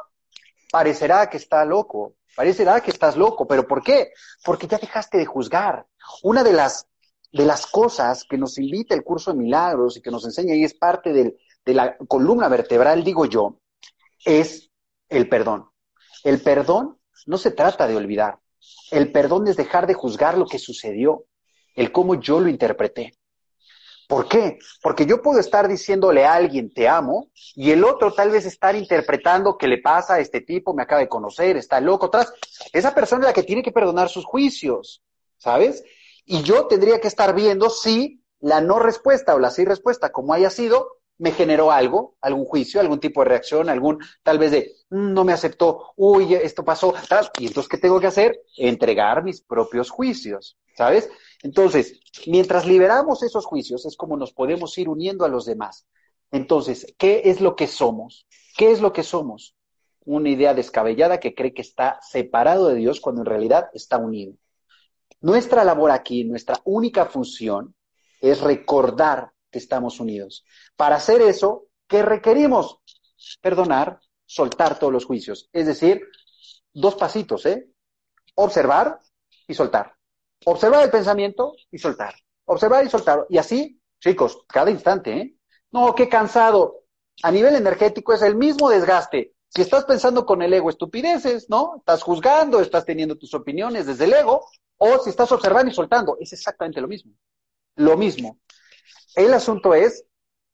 Parecerá 0.72 1.30
que 1.30 1.38
está 1.38 1.66
loco. 1.66 2.16
Parecerá 2.36 2.82
que 2.82 2.92
estás 2.92 3.18
loco. 3.18 3.48
¿Pero 3.48 3.68
por 3.68 3.84
qué? 3.84 4.12
Porque 4.44 4.68
ya 4.68 4.78
dejaste 4.78 5.18
de 5.18 5.26
juzgar. 5.26 5.86
Una 6.24 6.44
de 6.44 6.54
las, 6.54 6.88
de 7.32 7.46
las 7.46 7.68
cosas 7.68 8.24
que 8.24 8.38
nos 8.38 8.58
invita 8.58 8.96
el 8.96 9.04
curso 9.04 9.32
de 9.32 9.40
milagros 9.40 9.98
y 9.98 10.02
que 10.02 10.12
nos 10.12 10.26
enseña 10.26 10.56
y 10.56 10.64
es 10.64 10.74
parte 10.74 11.12
del, 11.12 11.38
de 11.66 11.74
la 11.74 11.98
columna 11.98 12.48
vertebral, 12.48 13.04
digo 13.04 13.26
yo, 13.26 13.60
es 14.24 14.72
el 15.10 15.28
perdón. 15.28 15.70
El 16.26 16.42
perdón 16.42 16.98
no 17.28 17.38
se 17.38 17.52
trata 17.52 17.88
de 17.88 17.96
olvidar. 17.96 18.40
El 18.90 19.12
perdón 19.12 19.48
es 19.48 19.58
dejar 19.58 19.86
de 19.86 19.94
juzgar 19.94 20.40
lo 20.40 20.48
que 20.48 20.58
sucedió, 20.58 21.26
el 21.76 21.92
cómo 21.92 22.16
yo 22.16 22.40
lo 22.40 22.50
interpreté. 22.50 23.14
¿Por 24.08 24.28
qué? 24.28 24.58
Porque 24.82 25.06
yo 25.06 25.22
puedo 25.22 25.40
estar 25.40 25.68
diciéndole 25.68 26.26
a 26.26 26.34
alguien 26.34 26.74
te 26.74 26.88
amo 26.88 27.30
y 27.54 27.70
el 27.70 27.84
otro 27.84 28.12
tal 28.12 28.32
vez 28.32 28.48
estar 28.48 28.76
interpretando 28.76 29.56
qué 29.56 29.68
le 29.68 29.78
pasa 29.78 30.16
a 30.16 30.20
este 30.20 30.42
tipo, 30.42 30.74
me 30.74 30.82
acaba 30.82 31.02
de 31.02 31.08
conocer, 31.08 31.58
está 31.58 31.80
loco 31.80 32.08
atrás. 32.08 32.34
Esa 32.74 32.96
persona 32.96 33.22
es 33.22 33.28
la 33.28 33.34
que 33.34 33.44
tiene 33.44 33.62
que 33.62 33.72
perdonar 33.72 34.10
sus 34.10 34.26
juicios, 34.26 35.04
¿sabes? 35.38 35.84
Y 36.26 36.42
yo 36.42 36.66
tendría 36.66 37.00
que 37.00 37.08
estar 37.08 37.36
viendo 37.36 37.70
si 37.70 38.24
la 38.40 38.62
no 38.62 38.80
respuesta 38.80 39.36
o 39.36 39.40
la 39.40 39.52
sí 39.52 39.64
respuesta, 39.64 40.12
como 40.12 40.34
haya 40.34 40.50
sido, 40.50 40.98
me 41.18 41.32
generó 41.32 41.72
algo, 41.72 42.16
algún 42.22 42.46
juicio, 42.46 42.80
algún 42.80 43.00
tipo 43.00 43.22
de 43.22 43.30
reacción, 43.30 43.70
algún 43.70 44.00
tal 44.24 44.38
vez 44.38 44.52
de 44.52 44.74
mm, 44.90 45.14
no 45.14 45.24
me 45.24 45.34
aceptó, 45.34 45.94
uy, 45.96 46.34
esto 46.34 46.64
pasó, 46.66 46.94
y 47.40 47.48
entonces, 47.48 47.70
¿qué 47.70 47.78
tengo 47.78 48.00
que 48.00 48.08
hacer? 48.08 48.42
Entregar 48.58 49.24
mis 49.24 49.42
propios 49.42 49.90
juicios, 49.90 50.58
¿sabes? 50.76 51.10
Entonces, 51.42 52.00
mientras 52.28 52.66
liberamos 52.66 53.24
esos 53.24 53.46
juicios, 53.46 53.86
es 53.86 53.96
como 53.96 54.18
nos 54.18 54.34
podemos 54.34 54.78
ir 54.78 54.90
uniendo 54.90 55.26
a 55.26 55.30
los 55.30 55.46
demás. 55.46 55.86
Entonces, 56.32 56.94
¿qué 56.98 57.22
es 57.26 57.40
lo 57.40 57.56
que 57.56 57.68
somos? 57.68 58.28
¿Qué 58.58 58.72
es 58.72 58.82
lo 58.82 58.92
que 58.92 59.04
somos? 59.04 59.56
Una 60.06 60.30
idea 60.30 60.54
descabellada 60.54 61.20
que 61.20 61.34
cree 61.34 61.54
que 61.54 61.62
está 61.62 62.00
separado 62.02 62.68
de 62.68 62.76
Dios 62.76 63.00
cuando 63.00 63.22
en 63.22 63.28
realidad 63.28 63.70
está 63.74 63.98
unido. 63.98 64.34
Nuestra 65.22 65.64
labor 65.64 65.92
aquí, 65.92 66.24
nuestra 66.24 66.60
única 66.66 67.06
función, 67.06 67.74
es 68.22 68.42
recordar 68.42 69.32
estamos 69.58 70.00
unidos. 70.00 70.46
Para 70.76 70.96
hacer 70.96 71.22
eso, 71.22 71.68
¿qué 71.88 72.04
requerimos? 72.04 72.80
Perdonar, 73.42 74.00
soltar 74.26 74.80
todos 74.80 74.94
los 74.94 75.06
juicios. 75.06 75.50
Es 75.54 75.66
decir, 75.66 76.02
dos 76.74 76.96
pasitos, 76.96 77.46
¿eh? 77.46 77.70
Observar 78.36 79.00
y 79.48 79.54
soltar. 79.54 79.96
Observar 80.46 80.84
el 80.84 80.92
pensamiento 80.92 81.54
y 81.72 81.78
soltar. 81.78 82.16
Observar 82.46 82.86
y 82.86 82.90
soltar. 82.90 83.26
Y 83.30 83.38
así, 83.38 83.82
chicos, 84.00 84.44
cada 84.48 84.70
instante, 84.70 85.18
¿eh? 85.18 85.36
No, 85.72 85.96
qué 85.96 86.08
cansado. 86.08 86.84
A 87.24 87.32
nivel 87.32 87.56
energético 87.56 88.14
es 88.14 88.22
el 88.22 88.36
mismo 88.36 88.70
desgaste. 88.70 89.34
Si 89.48 89.62
estás 89.62 89.86
pensando 89.86 90.26
con 90.26 90.42
el 90.42 90.54
ego 90.54 90.70
estupideces, 90.70 91.50
¿no? 91.50 91.76
Estás 91.78 92.04
juzgando, 92.04 92.60
estás 92.60 92.86
teniendo 92.86 93.18
tus 93.18 93.34
opiniones 93.34 93.86
desde 93.86 94.04
el 94.04 94.14
ego, 94.14 94.46
o 94.78 95.00
si 95.00 95.10
estás 95.10 95.32
observando 95.32 95.72
y 95.72 95.74
soltando, 95.74 96.18
es 96.20 96.34
exactamente 96.34 96.82
lo 96.82 96.88
mismo. 96.88 97.14
Lo 97.76 97.96
mismo. 97.96 98.40
El 99.16 99.34
asunto 99.34 99.74
es, 99.74 100.06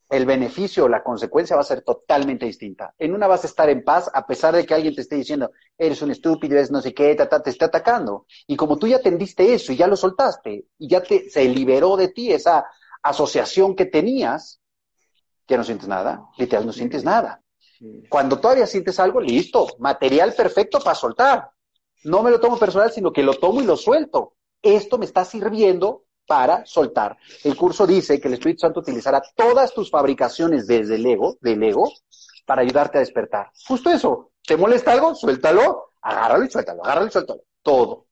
el 0.10 0.26
beneficio 0.26 0.86
o 0.86 0.90
la 0.90 1.04
consecuencia 1.04 1.56
va 1.56 1.62
a 1.62 1.66
ser 1.66 1.82
totalmente 1.82 2.46
distinta. 2.46 2.94
En 3.00 3.14
una 3.16 3.28
vas 3.28 3.44
a 3.44 3.48
estar 3.48 3.70
en 3.70 3.84
paz 3.84 4.12
a 4.14 4.28
pesar 4.28 4.54
de 4.54 4.66
que 4.66 4.74
alguien 4.74 4.94
te 4.94 5.02
esté 5.02 5.16
diciendo, 5.16 5.52
eres 5.78 6.02
un 6.02 6.12
estúpido, 6.12 6.56
eres 6.56 6.70
no 6.70 6.82
sé 6.82 6.94
qué, 6.94 7.16
te 7.16 7.50
está 7.50 7.66
atacando. 7.66 8.26
Y 8.46 8.58
como 8.58 8.78
tú 8.78 8.88
ya 8.88 8.98
atendiste 8.98 9.54
eso 9.54 9.72
y 9.72 9.78
ya 9.78 9.88
lo 9.88 9.96
soltaste 9.96 10.66
y 10.78 10.88
ya 10.90 11.02
te, 11.02 11.30
se 11.30 11.46
liberó 11.46 11.96
de 11.96 12.10
ti 12.10 12.32
esa 12.32 12.66
asociación 13.02 13.76
que 13.76 13.86
tenías, 13.86 14.60
ya 15.48 15.58
no 15.58 15.64
sientes 15.64 15.88
nada, 15.88 16.26
literal 16.38 16.66
no 16.66 16.74
sientes 16.74 17.04
nada. 17.04 17.42
Cuando 18.10 18.40
todavía 18.40 18.68
sientes 18.68 19.00
algo, 19.00 19.22
listo, 19.22 19.68
material 19.80 20.34
perfecto 20.34 20.80
para 20.80 20.94
soltar. 20.94 21.52
No 22.04 22.22
me 22.22 22.32
lo 22.32 22.40
tomo 22.40 22.60
personal, 22.60 22.92
sino 22.92 23.12
que 23.12 23.24
lo 23.24 23.34
tomo 23.36 23.62
y 23.62 23.66
lo 23.66 23.78
suelto. 23.78 24.36
Esto 24.62 24.98
me 24.98 25.06
está 25.06 25.26
sirviendo 25.26 26.04
para 26.32 26.66
soltar. 26.66 27.18
El 27.44 27.58
curso 27.58 27.86
dice 27.86 28.22
que 28.22 28.30
el 28.30 28.36
Espíritu 28.36 28.62
Santo 28.62 28.80
utilizará 28.80 29.22
todas 29.36 29.74
tus 29.74 29.92
fabricaciones 29.92 30.66
desde 30.66 30.96
el 30.96 31.06
ego, 31.06 31.38
del 31.42 31.62
ego, 31.62 31.92
para 32.46 32.62
ayudarte 32.62 33.00
a 33.00 33.02
despertar. 33.02 33.52
Justo 33.68 33.90
eso. 33.90 34.32
¿Te 34.42 34.56
molesta 34.56 34.94
algo? 34.94 35.14
Suéltalo, 35.14 35.92
agárralo 36.02 36.46
y 36.46 36.50
suéltalo, 36.50 36.86
agárralo 36.86 37.08
y 37.08 37.12
suéltalo. 37.12 37.42
Todo. 37.62 38.06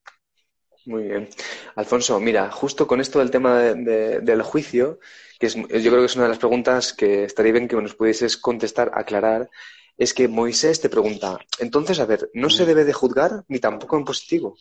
Muy 0.85 1.03
bien. 1.03 1.29
Alfonso, 1.75 2.19
mira, 2.19 2.51
justo 2.51 2.85
con 2.85 2.99
esto 2.99 3.19
del 3.19 3.31
tema 3.31 3.57
del 3.59 4.41
juicio, 4.41 4.99
que 5.39 5.47
es, 5.47 5.55
yo 5.55 5.63
creo 5.69 5.99
que 5.99 6.05
es 6.07 6.15
una 6.17 6.25
de 6.25 6.31
las 6.31 6.39
preguntas 6.39 6.91
que 6.91 7.23
estaría 7.23 7.53
bien 7.53 7.69
que 7.69 7.77
nos 7.77 7.95
pudieses 7.95 8.35
contestar, 8.35 8.91
aclarar, 8.95 9.49
es 9.97 10.13
que 10.13 10.27
Moisés 10.27 10.81
te 10.81 10.89
pregunta, 10.89 11.39
entonces, 11.59 12.01
a 12.01 12.05
ver, 12.05 12.29
no 12.33 12.49
se 12.49 12.65
debe 12.65 12.83
de 12.83 12.91
juzgar 12.91 13.45
ni 13.47 13.59
tampoco 13.59 13.95
en 13.95 14.03
positivo. 14.03 14.57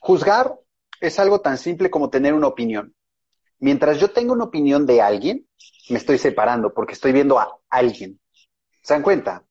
Juzgar 0.00 0.54
es 1.00 1.18
algo 1.18 1.40
tan 1.40 1.58
simple 1.58 1.90
como 1.90 2.10
tener 2.10 2.34
una 2.34 2.46
opinión. 2.46 2.94
Mientras 3.58 3.98
yo 3.98 4.10
tengo 4.10 4.32
una 4.32 4.44
opinión 4.44 4.86
de 4.86 5.00
alguien, 5.00 5.46
me 5.88 5.98
estoy 5.98 6.18
separando 6.18 6.74
porque 6.74 6.92
estoy 6.92 7.12
viendo 7.12 7.38
a 7.38 7.58
alguien. 7.70 8.20
¿Se 8.82 8.94
dan 8.94 9.02
cuenta? 9.02 9.44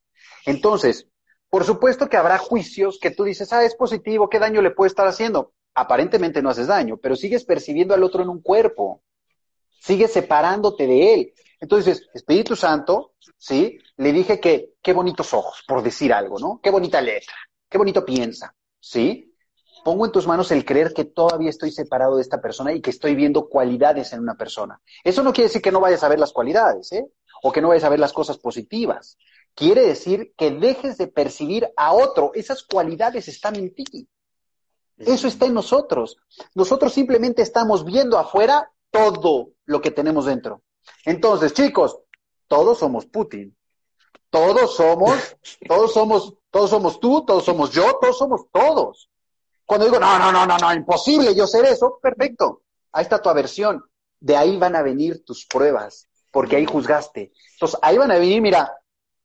Entonces, 0.45 1.07
por 1.49 1.63
supuesto 1.63 2.09
que 2.09 2.17
habrá 2.17 2.37
juicios 2.37 2.99
que 2.99 3.11
tú 3.11 3.23
dices, 3.23 3.51
ah, 3.53 3.63
es 3.63 3.75
positivo, 3.75 4.29
¿qué 4.29 4.39
daño 4.39 4.61
le 4.61 4.71
puede 4.71 4.89
estar 4.89 5.07
haciendo? 5.07 5.53
Aparentemente 5.73 6.41
no 6.41 6.49
haces 6.49 6.67
daño, 6.67 6.97
pero 6.97 7.15
sigues 7.15 7.45
percibiendo 7.45 7.93
al 7.93 8.03
otro 8.03 8.21
en 8.21 8.29
un 8.29 8.41
cuerpo. 8.41 9.01
Sigues 9.79 10.13
separándote 10.13 10.87
de 10.87 11.13
él. 11.13 11.33
Entonces, 11.59 12.07
Espíritu 12.13 12.55
Santo, 12.55 13.13
¿sí? 13.37 13.79
Le 13.97 14.11
dije 14.11 14.39
que 14.39 14.73
qué 14.81 14.93
bonitos 14.93 15.33
ojos, 15.33 15.63
por 15.67 15.81
decir 15.81 16.13
algo, 16.13 16.39
¿no? 16.39 16.59
Qué 16.61 16.69
bonita 16.69 17.01
letra, 17.01 17.35
qué 17.69 17.77
bonito 17.77 18.05
piensa, 18.05 18.55
¿sí? 18.79 19.34
Pongo 19.85 20.07
en 20.07 20.11
tus 20.11 20.25
manos 20.25 20.49
el 20.49 20.65
creer 20.65 20.95
que 20.95 21.05
todavía 21.05 21.51
estoy 21.51 21.69
separado 21.69 22.15
de 22.15 22.23
esta 22.23 22.41
persona 22.41 22.73
y 22.73 22.81
que 22.81 22.89
estoy 22.89 23.13
viendo 23.13 23.47
cualidades 23.47 24.13
en 24.13 24.19
una 24.19 24.33
persona. 24.33 24.81
Eso 25.03 25.21
no 25.21 25.31
quiere 25.31 25.47
decir 25.47 25.61
que 25.61 25.71
no 25.71 25.79
vayas 25.79 26.01
a 26.01 26.09
ver 26.09 26.17
las 26.17 26.33
cualidades, 26.33 26.91
¿eh? 26.91 27.05
O 27.43 27.51
que 27.51 27.61
no 27.61 27.67
vayas 27.67 27.83
a 27.83 27.89
ver 27.89 27.99
las 27.99 28.11
cosas 28.11 28.39
positivas. 28.39 29.19
Quiere 29.53 29.85
decir 29.85 30.33
que 30.35 30.49
dejes 30.49 30.97
de 30.97 31.05
percibir 31.05 31.71
a 31.77 31.93
otro. 31.93 32.31
Esas 32.33 32.63
cualidades 32.63 33.27
están 33.27 33.57
en 33.57 33.75
ti. 33.75 34.09
Eso 34.97 35.27
está 35.27 35.45
en 35.45 35.53
nosotros. 35.53 36.17
Nosotros 36.55 36.91
simplemente 36.91 37.43
estamos 37.43 37.85
viendo 37.85 38.17
afuera 38.17 38.71
todo 38.89 39.51
lo 39.65 39.81
que 39.81 39.91
tenemos 39.91 40.25
dentro. 40.25 40.63
Entonces, 41.05 41.53
chicos, 41.53 41.99
todos 42.47 42.79
somos 42.79 43.05
Putin. 43.05 43.55
Todos 44.31 44.77
somos, 44.77 45.37
todos 45.67 45.93
somos, 45.93 46.33
todos 46.49 46.71
somos 46.71 46.99
tú, 46.99 47.23
todos 47.23 47.45
somos 47.45 47.69
yo, 47.69 47.99
todos 48.01 48.17
somos 48.17 48.47
todos. 48.51 49.11
Cuando 49.65 49.85
digo, 49.85 49.99
no, 49.99 50.19
no, 50.19 50.31
no, 50.31 50.45
no, 50.45 50.57
no, 50.57 50.73
imposible 50.73 51.35
yo 51.35 51.47
ser 51.47 51.65
eso, 51.65 51.99
perfecto. 52.01 52.61
Ahí 52.91 53.03
está 53.03 53.21
tu 53.21 53.29
aversión. 53.29 53.83
De 54.19 54.37
ahí 54.37 54.57
van 54.57 54.75
a 54.75 54.81
venir 54.81 55.23
tus 55.25 55.45
pruebas, 55.45 56.07
porque 56.31 56.55
ahí 56.55 56.65
juzgaste. 56.65 57.31
Entonces, 57.53 57.79
ahí 57.81 57.97
van 57.97 58.11
a 58.11 58.15
venir, 58.15 58.41
mira, 58.41 58.73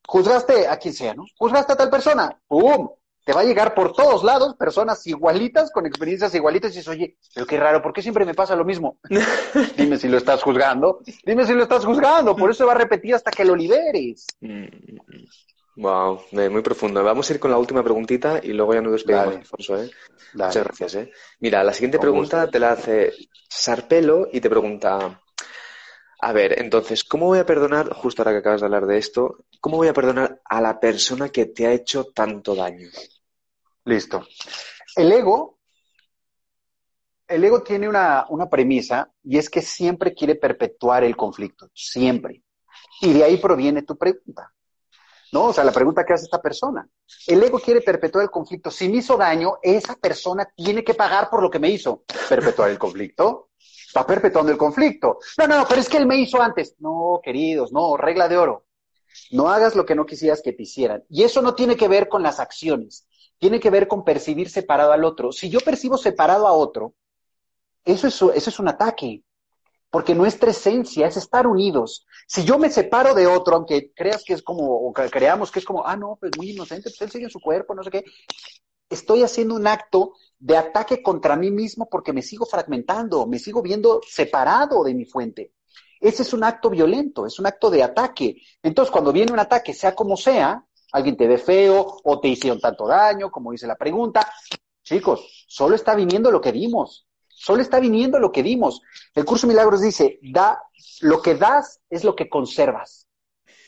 juzgaste 0.07 0.66
a 0.66 0.76
quien 0.79 0.94
sea, 0.94 1.14
¿no? 1.14 1.24
Juzgaste 1.38 1.72
a 1.72 1.76
tal 1.76 1.90
persona, 1.90 2.40
¡pum! 2.48 2.88
Te 3.24 3.35
va 3.35 3.42
a 3.42 3.44
llegar 3.44 3.74
por 3.74 3.92
todos 3.92 4.24
lados 4.24 4.57
personas 4.57 5.07
igualitas, 5.07 5.70
con 5.70 5.87
experiencias 5.87 6.35
igualitas, 6.35 6.72
y 6.72 6.76
dices, 6.79 6.88
oye, 6.88 7.18
pero 7.35 7.46
qué 7.46 7.59
raro, 7.59 7.83
¿por 7.83 7.92
qué 7.92 8.03
siempre 8.03 8.24
me 8.24 8.35
pasa 8.35 8.57
lo 8.57 8.64
mismo? 8.64 8.98
dime 9.76 9.98
si 9.98 10.09
lo 10.09 10.16
estás 10.16 10.42
juzgando, 10.42 11.00
dime 11.24 11.46
si 11.46 11.53
lo 11.53 11.62
estás 11.62 11.85
juzgando, 11.85 12.35
por 12.35 12.50
eso 12.50 12.59
se 12.59 12.64
va 12.64 12.72
a 12.72 12.79
repetir 12.79 13.14
hasta 13.14 13.31
que 13.31 13.44
lo 13.44 13.55
liberes. 13.55 14.26
Wow, 15.76 16.22
mm, 16.33 16.50
muy 16.50 16.62
profundo. 16.62 17.02
Vamos 17.02 17.30
a 17.30 17.35
ir 17.35 17.40
con 17.40 17.50
la 17.50 17.59
última 17.59 17.83
preguntita 17.83 18.40
y 18.42 18.52
luego 18.52 18.74
ya 18.74 18.80
nos 18.80 18.92
despedimos, 18.92 19.37
Alfonso. 19.37 19.83
¿eh? 19.83 19.90
Muchas 20.35 20.64
gracias. 20.64 20.94
¿eh? 20.96 21.12
Mira, 21.38 21.62
la 21.64 21.72
siguiente 21.72 21.98
pregunta 21.98 22.50
te 22.50 22.59
la 22.59 22.72
hace 22.72 23.12
Sarpelo 23.48 24.28
y 24.33 24.40
te 24.40 24.50
pregunta, 24.50 25.22
a 26.20 26.33
ver, 26.33 26.61
entonces, 26.61 27.04
¿cómo 27.04 27.26
voy 27.26 27.38
a 27.38 27.46
perdonar, 27.46 27.92
justo 27.94 28.22
ahora 28.22 28.33
que 28.33 28.38
acabas 28.38 28.61
de 28.61 28.66
hablar 28.66 28.87
de 28.87 28.98
esto, 28.98 29.44
cómo 29.61 29.78
voy 29.78 29.88
a 29.88 29.94
perdonar 29.94 30.40
a 30.44 30.61
la 30.61 30.78
persona 30.78 31.30
que 31.30 31.46
te 31.46 31.66
ha 31.66 31.72
hecho 31.72 32.04
tanto 32.04 32.54
daño? 32.54 32.88
Listo. 33.85 34.26
El 34.96 35.12
ego, 35.12 35.61
el 37.26 37.44
ego 37.44 37.62
tiene 37.62 37.88
una, 37.88 38.26
una 38.28 38.50
premisa 38.50 39.11
y 39.22 39.38
es 39.38 39.48
que 39.48 39.62
siempre 39.62 40.12
quiere 40.14 40.35
perpetuar 40.35 41.04
el 41.04 41.16
conflicto, 41.16 41.70
siempre. 41.72 42.42
Y 43.00 43.14
de 43.14 43.24
ahí 43.24 43.38
proviene 43.38 43.83
tu 43.83 43.96
pregunta. 43.96 44.52
¿No? 45.33 45.47
O 45.47 45.53
sea, 45.53 45.64
la 45.64 45.73
pregunta 45.73 46.05
que 46.05 46.12
hace 46.12 46.25
esta 46.25 46.40
persona. 46.40 46.88
El 47.27 47.43
ego 47.43 47.59
quiere 47.59 47.81
perpetuar 47.81 48.25
el 48.25 48.31
conflicto. 48.31 48.71
Si 48.71 48.88
me 48.88 48.99
hizo 48.99 49.16
daño, 49.16 49.59
esa 49.62 49.97
persona 49.97 50.49
tiene 50.55 50.85
que 50.85 50.95
pagar 50.95 51.31
por 51.31 51.43
lo 51.43 51.51
que 51.51 51.59
me 51.59 51.71
hizo. 51.71 52.05
¿Perpetuar 52.29 52.71
el 52.71 52.79
conflicto? 52.79 53.51
Está 53.87 54.07
perpetuando 54.07 54.53
el 54.53 54.59
conflicto. 54.59 55.19
No, 55.38 55.47
no, 55.47 55.64
pero 55.69 55.81
es 55.81 55.88
que 55.88 55.97
él 55.97 56.07
me 56.07 56.16
hizo 56.16 56.40
antes. 56.40 56.77
No, 56.79 57.21
queridos, 57.23 57.73
no, 57.73 57.97
regla 57.97 58.29
de 58.29 58.38
oro. 58.38 58.66
No 59.31 59.49
hagas 59.49 59.75
lo 59.75 59.85
que 59.85 59.95
no 59.95 60.07
quisieras 60.07 60.43
que 60.43 60.53
te 60.53 60.62
hicieran. 60.62 61.05
Y 61.09 61.25
eso 61.25 61.43
no 61.43 61.55
tiene 61.55 61.77
que 61.77 61.88
ver 61.88 62.09
con 62.09 62.23
las 62.23 62.40
acciones, 62.40 63.09
tiene 63.38 63.61
que 63.61 63.71
ver 63.71 63.88
con 63.88 64.05
percibir 64.05 64.49
separado 64.49 64.93
al 64.93 65.05
otro. 65.05 65.33
Si 65.33 65.51
yo 65.51 65.61
percibo 65.61 65.99
separado 65.99 66.47
a 66.47 66.53
otro, 66.53 66.95
eso 67.85 68.07
es, 68.07 68.14
eso 68.14 68.51
es 68.51 68.59
un 68.59 68.69
ataque, 68.69 69.23
porque 69.90 70.14
nuestra 70.14 70.50
esencia 70.50 71.07
es 71.07 71.16
estar 71.16 71.46
unidos. 71.46 72.07
Si 72.26 72.44
yo 72.44 72.59
me 72.59 72.70
separo 72.70 73.14
de 73.14 73.26
otro, 73.26 73.57
aunque 73.57 73.92
creas 73.92 74.22
que 74.24 74.35
es 74.35 74.42
como, 74.42 74.64
o 74.64 74.92
creamos 74.92 75.50
que 75.50 75.59
es 75.59 75.64
como, 75.64 75.85
ah, 75.87 75.96
no, 75.96 76.16
pues 76.18 76.33
muy 76.37 76.50
inocente, 76.50 76.90
pues 76.90 77.03
él 77.03 77.11
sigue 77.11 77.24
en 77.24 77.31
su 77.31 77.40
cuerpo, 77.40 77.74
no 77.74 77.83
sé 77.83 77.90
qué, 77.90 78.05
estoy 78.88 79.22
haciendo 79.22 79.55
un 79.55 79.66
acto 79.66 80.14
de 80.38 80.57
ataque 80.57 81.03
contra 81.03 81.37
mí 81.37 81.50
mismo 81.50 81.88
porque 81.90 82.12
me 82.12 82.22
sigo 82.22 82.46
fragmentando, 82.46 83.26
me 83.26 83.38
sigo 83.38 83.62
viendo 83.62 84.00
separado 84.07 84.85
de 84.85 84.94
mi 84.94 85.05
fuente. 85.05 85.53
Ese 86.00 86.22
es 86.22 86.33
un 86.33 86.44
acto 86.44 86.70
violento, 86.70 87.26
es 87.26 87.38
un 87.38 87.46
acto 87.46 87.70
de 87.70 87.83
ataque. 87.83 88.37
Entonces, 88.62 88.90
cuando 88.90 89.12
viene 89.12 89.33
un 89.33 89.38
ataque, 89.38 89.74
sea 89.74 89.94
como 89.94 90.16
sea, 90.16 90.64
alguien 90.92 91.16
te 91.16 91.29
ve 91.29 91.37
feo 91.37 91.98
o 92.03 92.20
te 92.20 92.29
hicieron 92.29 92.61
tanto 92.61 92.87
daño, 92.87 93.31
como 93.31 93.53
dice 93.53 93.66
la 93.66 93.76
pregunta, 93.76 94.26
chicos, 94.83 95.44
solo 95.46 95.74
está 95.74 95.94
viniendo 95.94 96.31
lo 96.31 96.40
que 96.40 96.53
dimos. 96.53 97.07
Solo 97.40 97.62
está 97.62 97.81
viniendo 97.81 98.18
lo 98.18 98.33
que 98.33 98.42
dimos. 98.42 98.83
El 99.14 99.24
curso 99.24 99.46
Milagros 99.46 99.81
dice, 99.81 100.18
da, 100.20 100.62
lo 101.00 101.22
que 101.22 101.37
das 101.37 101.81
es 101.88 102.05
lo 102.05 102.14
que 102.14 102.29
conservas. 102.29 103.09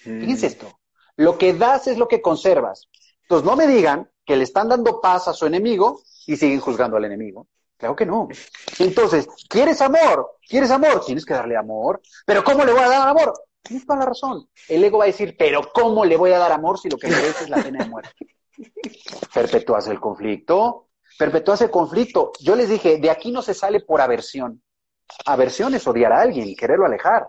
Fíjense 0.02 0.46
mm. 0.46 0.50
esto. 0.50 0.78
Lo 1.16 1.38
que 1.38 1.54
das 1.54 1.86
es 1.86 1.96
lo 1.96 2.06
que 2.06 2.20
conservas. 2.20 2.90
Entonces, 3.22 3.46
no 3.46 3.56
me 3.56 3.66
digan 3.66 4.10
que 4.26 4.36
le 4.36 4.44
están 4.44 4.68
dando 4.68 5.00
paz 5.00 5.26
a 5.26 5.32
su 5.32 5.46
enemigo 5.46 6.02
y 6.26 6.36
siguen 6.36 6.60
juzgando 6.60 6.98
al 6.98 7.06
enemigo. 7.06 7.46
Claro 7.78 7.96
que 7.96 8.04
no. 8.04 8.28
Entonces, 8.78 9.26
¿quieres 9.48 9.80
amor? 9.80 10.32
¿Quieres 10.46 10.70
amor? 10.70 11.02
Tienes 11.06 11.24
que 11.24 11.32
darle 11.32 11.56
amor. 11.56 12.02
Pero 12.26 12.44
¿cómo 12.44 12.66
le 12.66 12.72
voy 12.72 12.82
a 12.82 12.88
dar 12.88 13.08
amor? 13.08 13.32
Tienes 13.62 13.86
toda 13.86 14.00
la 14.00 14.04
razón. 14.04 14.50
El 14.68 14.84
ego 14.84 14.98
va 14.98 15.04
a 15.04 15.06
decir, 15.06 15.34
pero 15.38 15.72
¿cómo 15.72 16.04
le 16.04 16.18
voy 16.18 16.32
a 16.32 16.38
dar 16.38 16.52
amor 16.52 16.78
si 16.78 16.90
lo 16.90 16.98
que 16.98 17.08
merece 17.08 17.44
es 17.44 17.48
la 17.48 17.62
pena 17.62 17.84
de 17.84 17.90
muerte? 17.90 18.36
Perpetúas 19.34 19.88
el 19.88 19.98
conflicto. 19.98 20.88
Perpetúas 21.22 21.62
el 21.62 21.70
conflicto. 21.70 22.32
Yo 22.40 22.56
les 22.56 22.68
dije, 22.68 22.98
de 22.98 23.08
aquí 23.08 23.30
no 23.30 23.42
se 23.42 23.54
sale 23.54 23.78
por 23.78 24.00
aversión. 24.00 24.60
Aversión 25.24 25.72
es 25.72 25.86
odiar 25.86 26.12
a 26.12 26.20
alguien 26.20 26.52
quererlo 26.56 26.84
alejar. 26.84 27.28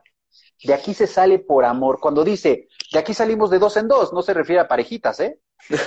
De 0.64 0.74
aquí 0.74 0.96
se 0.96 1.06
sale 1.06 1.38
por 1.38 1.64
amor. 1.64 2.00
Cuando 2.00 2.24
dice, 2.24 2.70
de 2.92 2.98
aquí 2.98 3.14
salimos 3.14 3.52
de 3.52 3.60
dos 3.60 3.78
en 3.78 3.88
dos, 3.88 4.12
no 4.12 4.24
se 4.24 4.34
refiere 4.34 4.62
a 4.62 4.68
parejitas, 4.68 5.20
¿eh? 5.20 5.38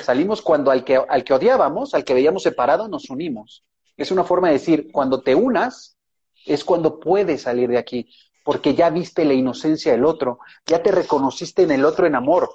Salimos 0.04 0.40
cuando 0.40 0.70
al 0.70 0.84
que, 0.84 0.94
al 0.96 1.24
que 1.24 1.34
odiábamos, 1.34 1.94
al 1.94 2.04
que 2.04 2.14
veíamos 2.14 2.44
separado, 2.44 2.86
nos 2.86 3.10
unimos. 3.10 3.64
Es 3.96 4.12
una 4.12 4.22
forma 4.22 4.46
de 4.46 4.52
decir, 4.52 4.92
cuando 4.92 5.20
te 5.20 5.34
unas, 5.34 5.98
es 6.46 6.62
cuando 6.62 7.00
puedes 7.00 7.42
salir 7.42 7.68
de 7.70 7.78
aquí, 7.78 8.08
porque 8.44 8.76
ya 8.76 8.88
viste 8.88 9.24
la 9.24 9.34
inocencia 9.34 9.90
del 9.90 10.04
otro, 10.04 10.38
ya 10.64 10.80
te 10.80 10.92
reconociste 10.92 11.64
en 11.64 11.72
el 11.72 11.84
otro 11.84 12.06
en 12.06 12.14
amor, 12.14 12.52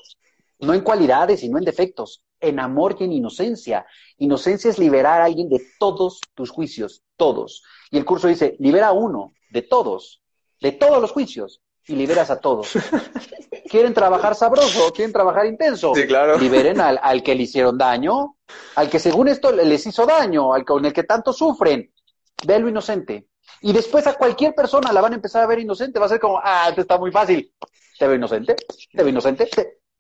no 0.62 0.74
en 0.74 0.82
cualidades 0.82 1.44
y 1.44 1.50
no 1.50 1.58
en 1.58 1.66
defectos, 1.66 2.24
en 2.40 2.60
amor 2.60 2.96
y 3.00 3.04
en 3.04 3.14
inocencia. 3.14 3.86
Inocencia 4.18 4.70
es 4.70 4.80
liberar 4.80 5.22
a 5.22 5.26
alguien 5.26 5.50
de 5.50 5.62
todos 5.80 6.22
tus 6.34 6.50
juicios, 6.50 7.04
todos. 7.18 7.64
Y 7.90 7.98
el 7.98 8.06
curso 8.06 8.28
dice, 8.28 8.56
libera 8.60 8.88
a 8.88 8.94
uno 8.94 9.34
de 9.50 9.64
todos, 9.64 10.22
de 10.60 10.72
todos 10.72 11.02
los 11.02 11.12
juicios, 11.12 11.62
y 11.88 11.96
liberas 11.96 12.30
a 12.30 12.40
todos. 12.40 12.74
¿Quieren 13.70 13.94
trabajar 13.94 14.36
sabroso? 14.36 14.92
¿Quieren 14.94 15.12
trabajar 15.12 15.46
intenso? 15.46 15.94
Sí, 15.96 16.06
claro. 16.06 16.38
Liberen 16.38 16.80
al, 16.80 17.24
que 17.24 17.36
le 17.36 17.44
hicieron 17.44 17.78
daño, 17.78 18.38
al 18.76 18.90
que 18.90 19.00
según 19.00 19.28
esto 19.28 19.52
les 19.52 19.86
hizo 19.86 20.06
daño, 20.06 20.54
al 20.54 20.66
con 20.66 20.86
el 20.86 20.94
que 20.94 21.04
tanto 21.04 21.34
sufren. 21.34 21.92
Véalo 22.46 22.70
inocente. 22.70 23.28
Y 23.62 23.74
después 23.74 24.08
a 24.08 24.14
cualquier 24.14 24.54
persona 24.56 24.92
la 24.92 25.02
van 25.02 25.14
a 25.14 25.16
empezar 25.16 25.44
a 25.44 25.48
ver 25.48 25.60
inocente. 25.60 26.00
Va 26.00 26.06
a 26.06 26.10
ser 26.10 26.20
como, 26.20 26.40
ah, 26.44 26.68
esto 26.70 26.82
está 26.82 26.98
muy 26.98 27.12
fácil. 27.12 27.54
¿Te 27.98 28.08
veo 28.08 28.16
inocente? 28.16 28.56
¿Te 28.56 29.04
veo 29.04 29.10
inocente? 29.10 29.50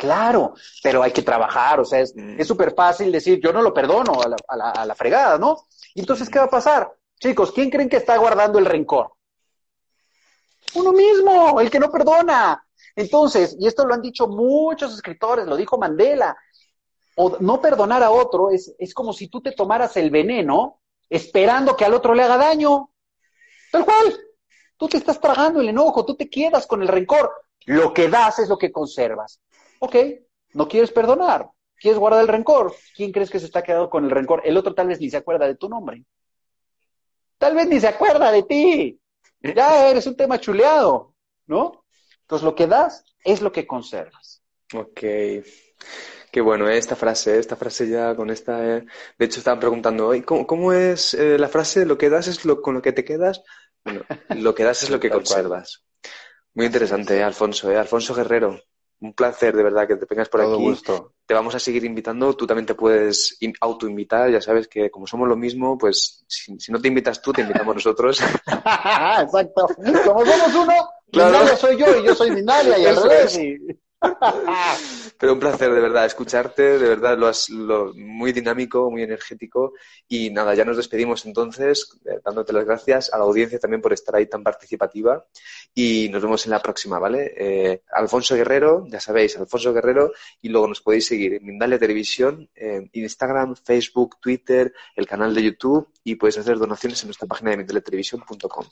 Claro, 0.02 0.56
pero 0.82 1.04
hay 1.04 1.12
que 1.12 1.22
trabajar. 1.22 1.80
O 1.80 1.86
sea, 1.86 2.00
es 2.00 2.16
mm. 2.16 2.42
súper 2.42 2.74
fácil 2.74 3.12
decir, 3.12 3.40
yo 3.40 3.54
no 3.54 3.62
lo 3.62 3.72
perdono 3.72 4.20
a 4.20 4.30
la, 4.30 4.36
a, 4.48 4.58
la, 4.58 4.70
a 4.72 4.86
la 4.88 4.96
fregada, 4.96 5.38
¿no? 5.38 5.68
Y 5.94 6.00
entonces, 6.00 6.28
¿qué 6.28 6.40
va 6.40 6.46
a 6.46 6.50
pasar? 6.50 6.92
Chicos, 7.20 7.52
¿quién 7.52 7.70
creen 7.70 7.88
que 7.88 7.98
está 7.98 8.18
guardando 8.18 8.58
el 8.58 8.66
rencor? 8.66 9.14
Uno 10.74 10.92
mismo, 10.92 11.62
el 11.62 11.70
que 11.70 11.80
no 11.80 11.92
perdona. 11.92 12.66
Entonces, 12.96 13.56
y 13.60 13.68
esto 13.68 13.86
lo 13.86 13.94
han 13.94 14.02
dicho 14.02 14.28
muchos 14.28 14.92
escritores, 14.96 15.46
lo 15.46 15.56
dijo 15.56 15.78
Mandela, 15.78 16.36
o 17.18 17.38
no 17.40 17.62
perdonar 17.62 18.02
a 18.02 18.10
otro 18.10 18.50
es, 18.50 18.74
es 18.80 18.96
como 18.96 19.14
si 19.14 19.28
tú 19.28 19.40
te 19.40 19.52
tomaras 19.52 19.98
el 19.98 20.10
veneno 20.10 20.82
esperando 21.12 21.78
que 21.78 21.86
al 21.86 21.94
otro 21.94 22.16
le 22.16 22.24
haga 22.24 22.38
daño. 22.38 22.90
Tal 23.72 23.86
cual. 23.86 24.20
Tú 24.78 24.88
te 24.88 24.98
estás 24.98 25.22
tragando 25.22 25.62
el 25.62 25.70
enojo, 25.70 26.04
tú 26.04 26.16
te 26.16 26.28
quedas 26.28 26.66
con 26.66 26.82
el 26.82 26.88
rencor. 26.88 27.32
Lo 27.66 27.94
que 27.94 28.10
das 28.10 28.40
es 28.40 28.50
lo 28.50 28.58
que 28.58 28.72
conservas. 28.72 29.40
Ok, 29.84 29.96
no 30.54 30.67
quieres 30.67 30.91
perdonar, 30.91 31.50
quieres 31.76 32.00
guardar 32.00 32.22
el 32.22 32.28
rencor. 32.28 32.76
¿Quién 32.96 33.12
crees 33.12 33.32
que 33.32 33.39
se 33.39 33.48
está 33.48 33.63
quedando 33.63 33.89
con 33.89 34.06
el 34.06 34.12
rencor? 34.12 34.44
El 34.46 34.56
otro 34.56 34.76
tal 34.76 34.88
vez 34.88 35.02
ni 35.02 35.10
se 35.10 35.17
acuerda 35.17 35.48
de 35.48 35.56
tu 35.56 35.67
nombre. 35.67 36.06
Tal 37.39 37.56
vez 37.56 37.67
ni 37.67 37.80
se 37.80 37.88
acuerda 37.88 38.32
de 38.32 38.44
ti. 38.44 39.00
Ya 39.41 39.89
eres 39.89 40.06
un 40.06 40.15
tema 40.15 40.39
chuleado, 40.39 41.15
¿no? 41.48 41.84
Entonces 42.22 42.46
lo 42.46 42.54
que 42.54 42.67
das 42.67 43.04
es 43.24 43.41
lo 43.41 43.52
que 43.52 43.65
conservas. 43.65 44.44
Ok. 44.76 45.00
Qué 46.32 46.41
bueno, 46.41 46.70
¿eh? 46.70 46.78
esta 46.78 46.96
frase, 46.96 47.39
esta 47.39 47.56
frase 47.56 47.89
ya 47.89 48.15
con 48.15 48.30
esta. 48.30 48.78
Eh, 48.78 48.86
de 49.17 49.26
hecho, 49.26 49.39
estaban 49.39 49.60
preguntando, 49.60 50.13
¿cómo, 50.24 50.46
cómo 50.46 50.74
es 50.74 51.15
eh, 51.15 51.39
la 51.39 51.50
frase? 51.50 51.88
Lo 51.88 51.98
que 51.98 52.12
das 52.12 52.28
es 52.28 52.46
lo 52.46 52.62
con 52.62 52.76
lo 52.76 52.84
que 52.84 52.94
te 52.94 53.04
quedas. 53.04 53.41
Bueno, 53.84 54.04
lo 54.30 54.54
que 54.54 54.63
das 54.63 54.84
es 54.84 54.91
lo 54.91 55.00
que 55.00 55.10
conservas. 55.10 55.84
Muy 56.54 56.67
interesante, 56.67 57.24
Alfonso. 57.24 57.70
Alfonso 57.70 58.13
Guerrero, 58.13 58.60
un 59.02 59.14
placer 59.14 59.56
de 59.56 59.64
verdad 59.64 59.88
que 59.88 59.96
te 59.96 60.06
vengas 60.10 60.30
por 60.30 60.42
Todo 60.42 60.56
aquí. 60.56 60.64
gusto. 60.64 61.14
Te 61.26 61.34
vamos 61.34 61.56
a 61.56 61.60
seguir 61.60 61.84
invitando. 61.86 62.36
Tú 62.36 62.46
también 62.46 62.66
te 62.66 62.76
puedes 62.76 63.38
autoinvitar. 63.60 64.32
Ya 64.32 64.42
sabes 64.42 64.68
que 64.68 64.92
como 64.92 65.08
somos 65.08 65.28
lo 65.28 65.36
mismo, 65.36 65.78
pues 65.78 66.24
si, 66.28 66.72
no 66.72 66.80
te 66.80 66.88
invitas 66.88 67.22
tú, 67.22 67.34
te 67.34 67.42
invitamos 67.42 67.76
nosotros. 67.76 68.22
Exacto. 68.48 69.68
Como 70.06 70.26
somos 70.26 70.56
uno, 70.56 70.74
claro. 71.12 71.58
Soy 71.58 71.78
yo 71.78 71.98
y 71.98 72.06
yo 72.06 72.16
soy 72.16 72.32
Mindalia 72.32 72.78
y 72.78 72.86
al 72.86 73.04
revés. 73.04 73.40
Pero 75.22 75.34
un 75.34 75.40
placer, 75.40 75.72
de 75.72 75.80
verdad, 75.80 76.08
escucharte, 76.08 76.80
de 76.80 76.90
verdad, 76.90 77.16
lo 77.16 77.28
has 77.28 77.48
lo, 77.48 77.94
muy 77.94 78.32
dinámico, 78.32 78.90
muy 78.90 79.04
energético. 79.04 79.74
Y 80.08 80.32
nada, 80.32 80.56
ya 80.56 80.66
nos 80.66 80.78
despedimos 80.78 81.28
entonces, 81.28 81.96
eh, 82.06 82.20
dándote 82.26 82.52
las 82.54 82.66
gracias 82.66 83.14
a 83.14 83.20
la 83.20 83.26
audiencia 83.26 83.60
también 83.60 83.84
por 83.84 83.94
estar 83.94 84.16
ahí 84.16 84.26
tan 84.26 84.42
participativa. 84.42 85.24
Y 85.76 86.10
nos 86.10 86.24
vemos 86.24 86.44
en 86.48 86.50
la 86.50 86.60
próxima, 86.60 86.98
¿vale? 86.98 87.36
Eh, 87.38 87.84
Alfonso 87.94 88.34
Guerrero, 88.34 88.88
ya 88.90 89.00
sabéis, 89.00 89.38
Alfonso 89.38 89.72
Guerrero, 89.72 90.12
y 90.42 90.50
luego 90.50 90.68
nos 90.68 90.82
podéis 90.82 91.06
seguir 91.06 91.36
en 91.36 91.46
Mindalia 91.46 91.78
Televisión, 91.78 92.50
en 92.56 92.90
Instagram, 92.92 93.56
Facebook, 93.56 94.20
Twitter, 94.20 94.74
el 94.96 95.06
canal 95.06 95.36
de 95.36 95.44
YouTube, 95.44 95.88
y 96.04 96.16
podéis 96.16 96.40
hacer 96.40 96.58
donaciones 96.58 97.00
en 97.04 97.10
nuestra 97.10 97.28
página 97.28 97.52
de 97.52 97.58
mindaliatelevisión.com. 97.58 98.66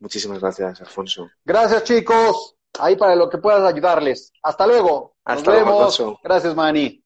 Muchísimas 0.00 0.38
gracias, 0.38 0.82
Alfonso. 0.82 1.30
Gracias, 1.46 1.84
chicos 1.84 2.53
ahí 2.78 2.96
para 2.96 3.14
lo 3.14 3.28
que 3.28 3.38
puedas 3.38 3.62
ayudarles. 3.62 4.32
Hasta 4.42 4.66
luego. 4.66 5.14
Hasta 5.24 5.50
Nos 5.52 5.64
vemos. 5.64 6.18
Gracias, 6.22 6.54
Mani. 6.54 7.03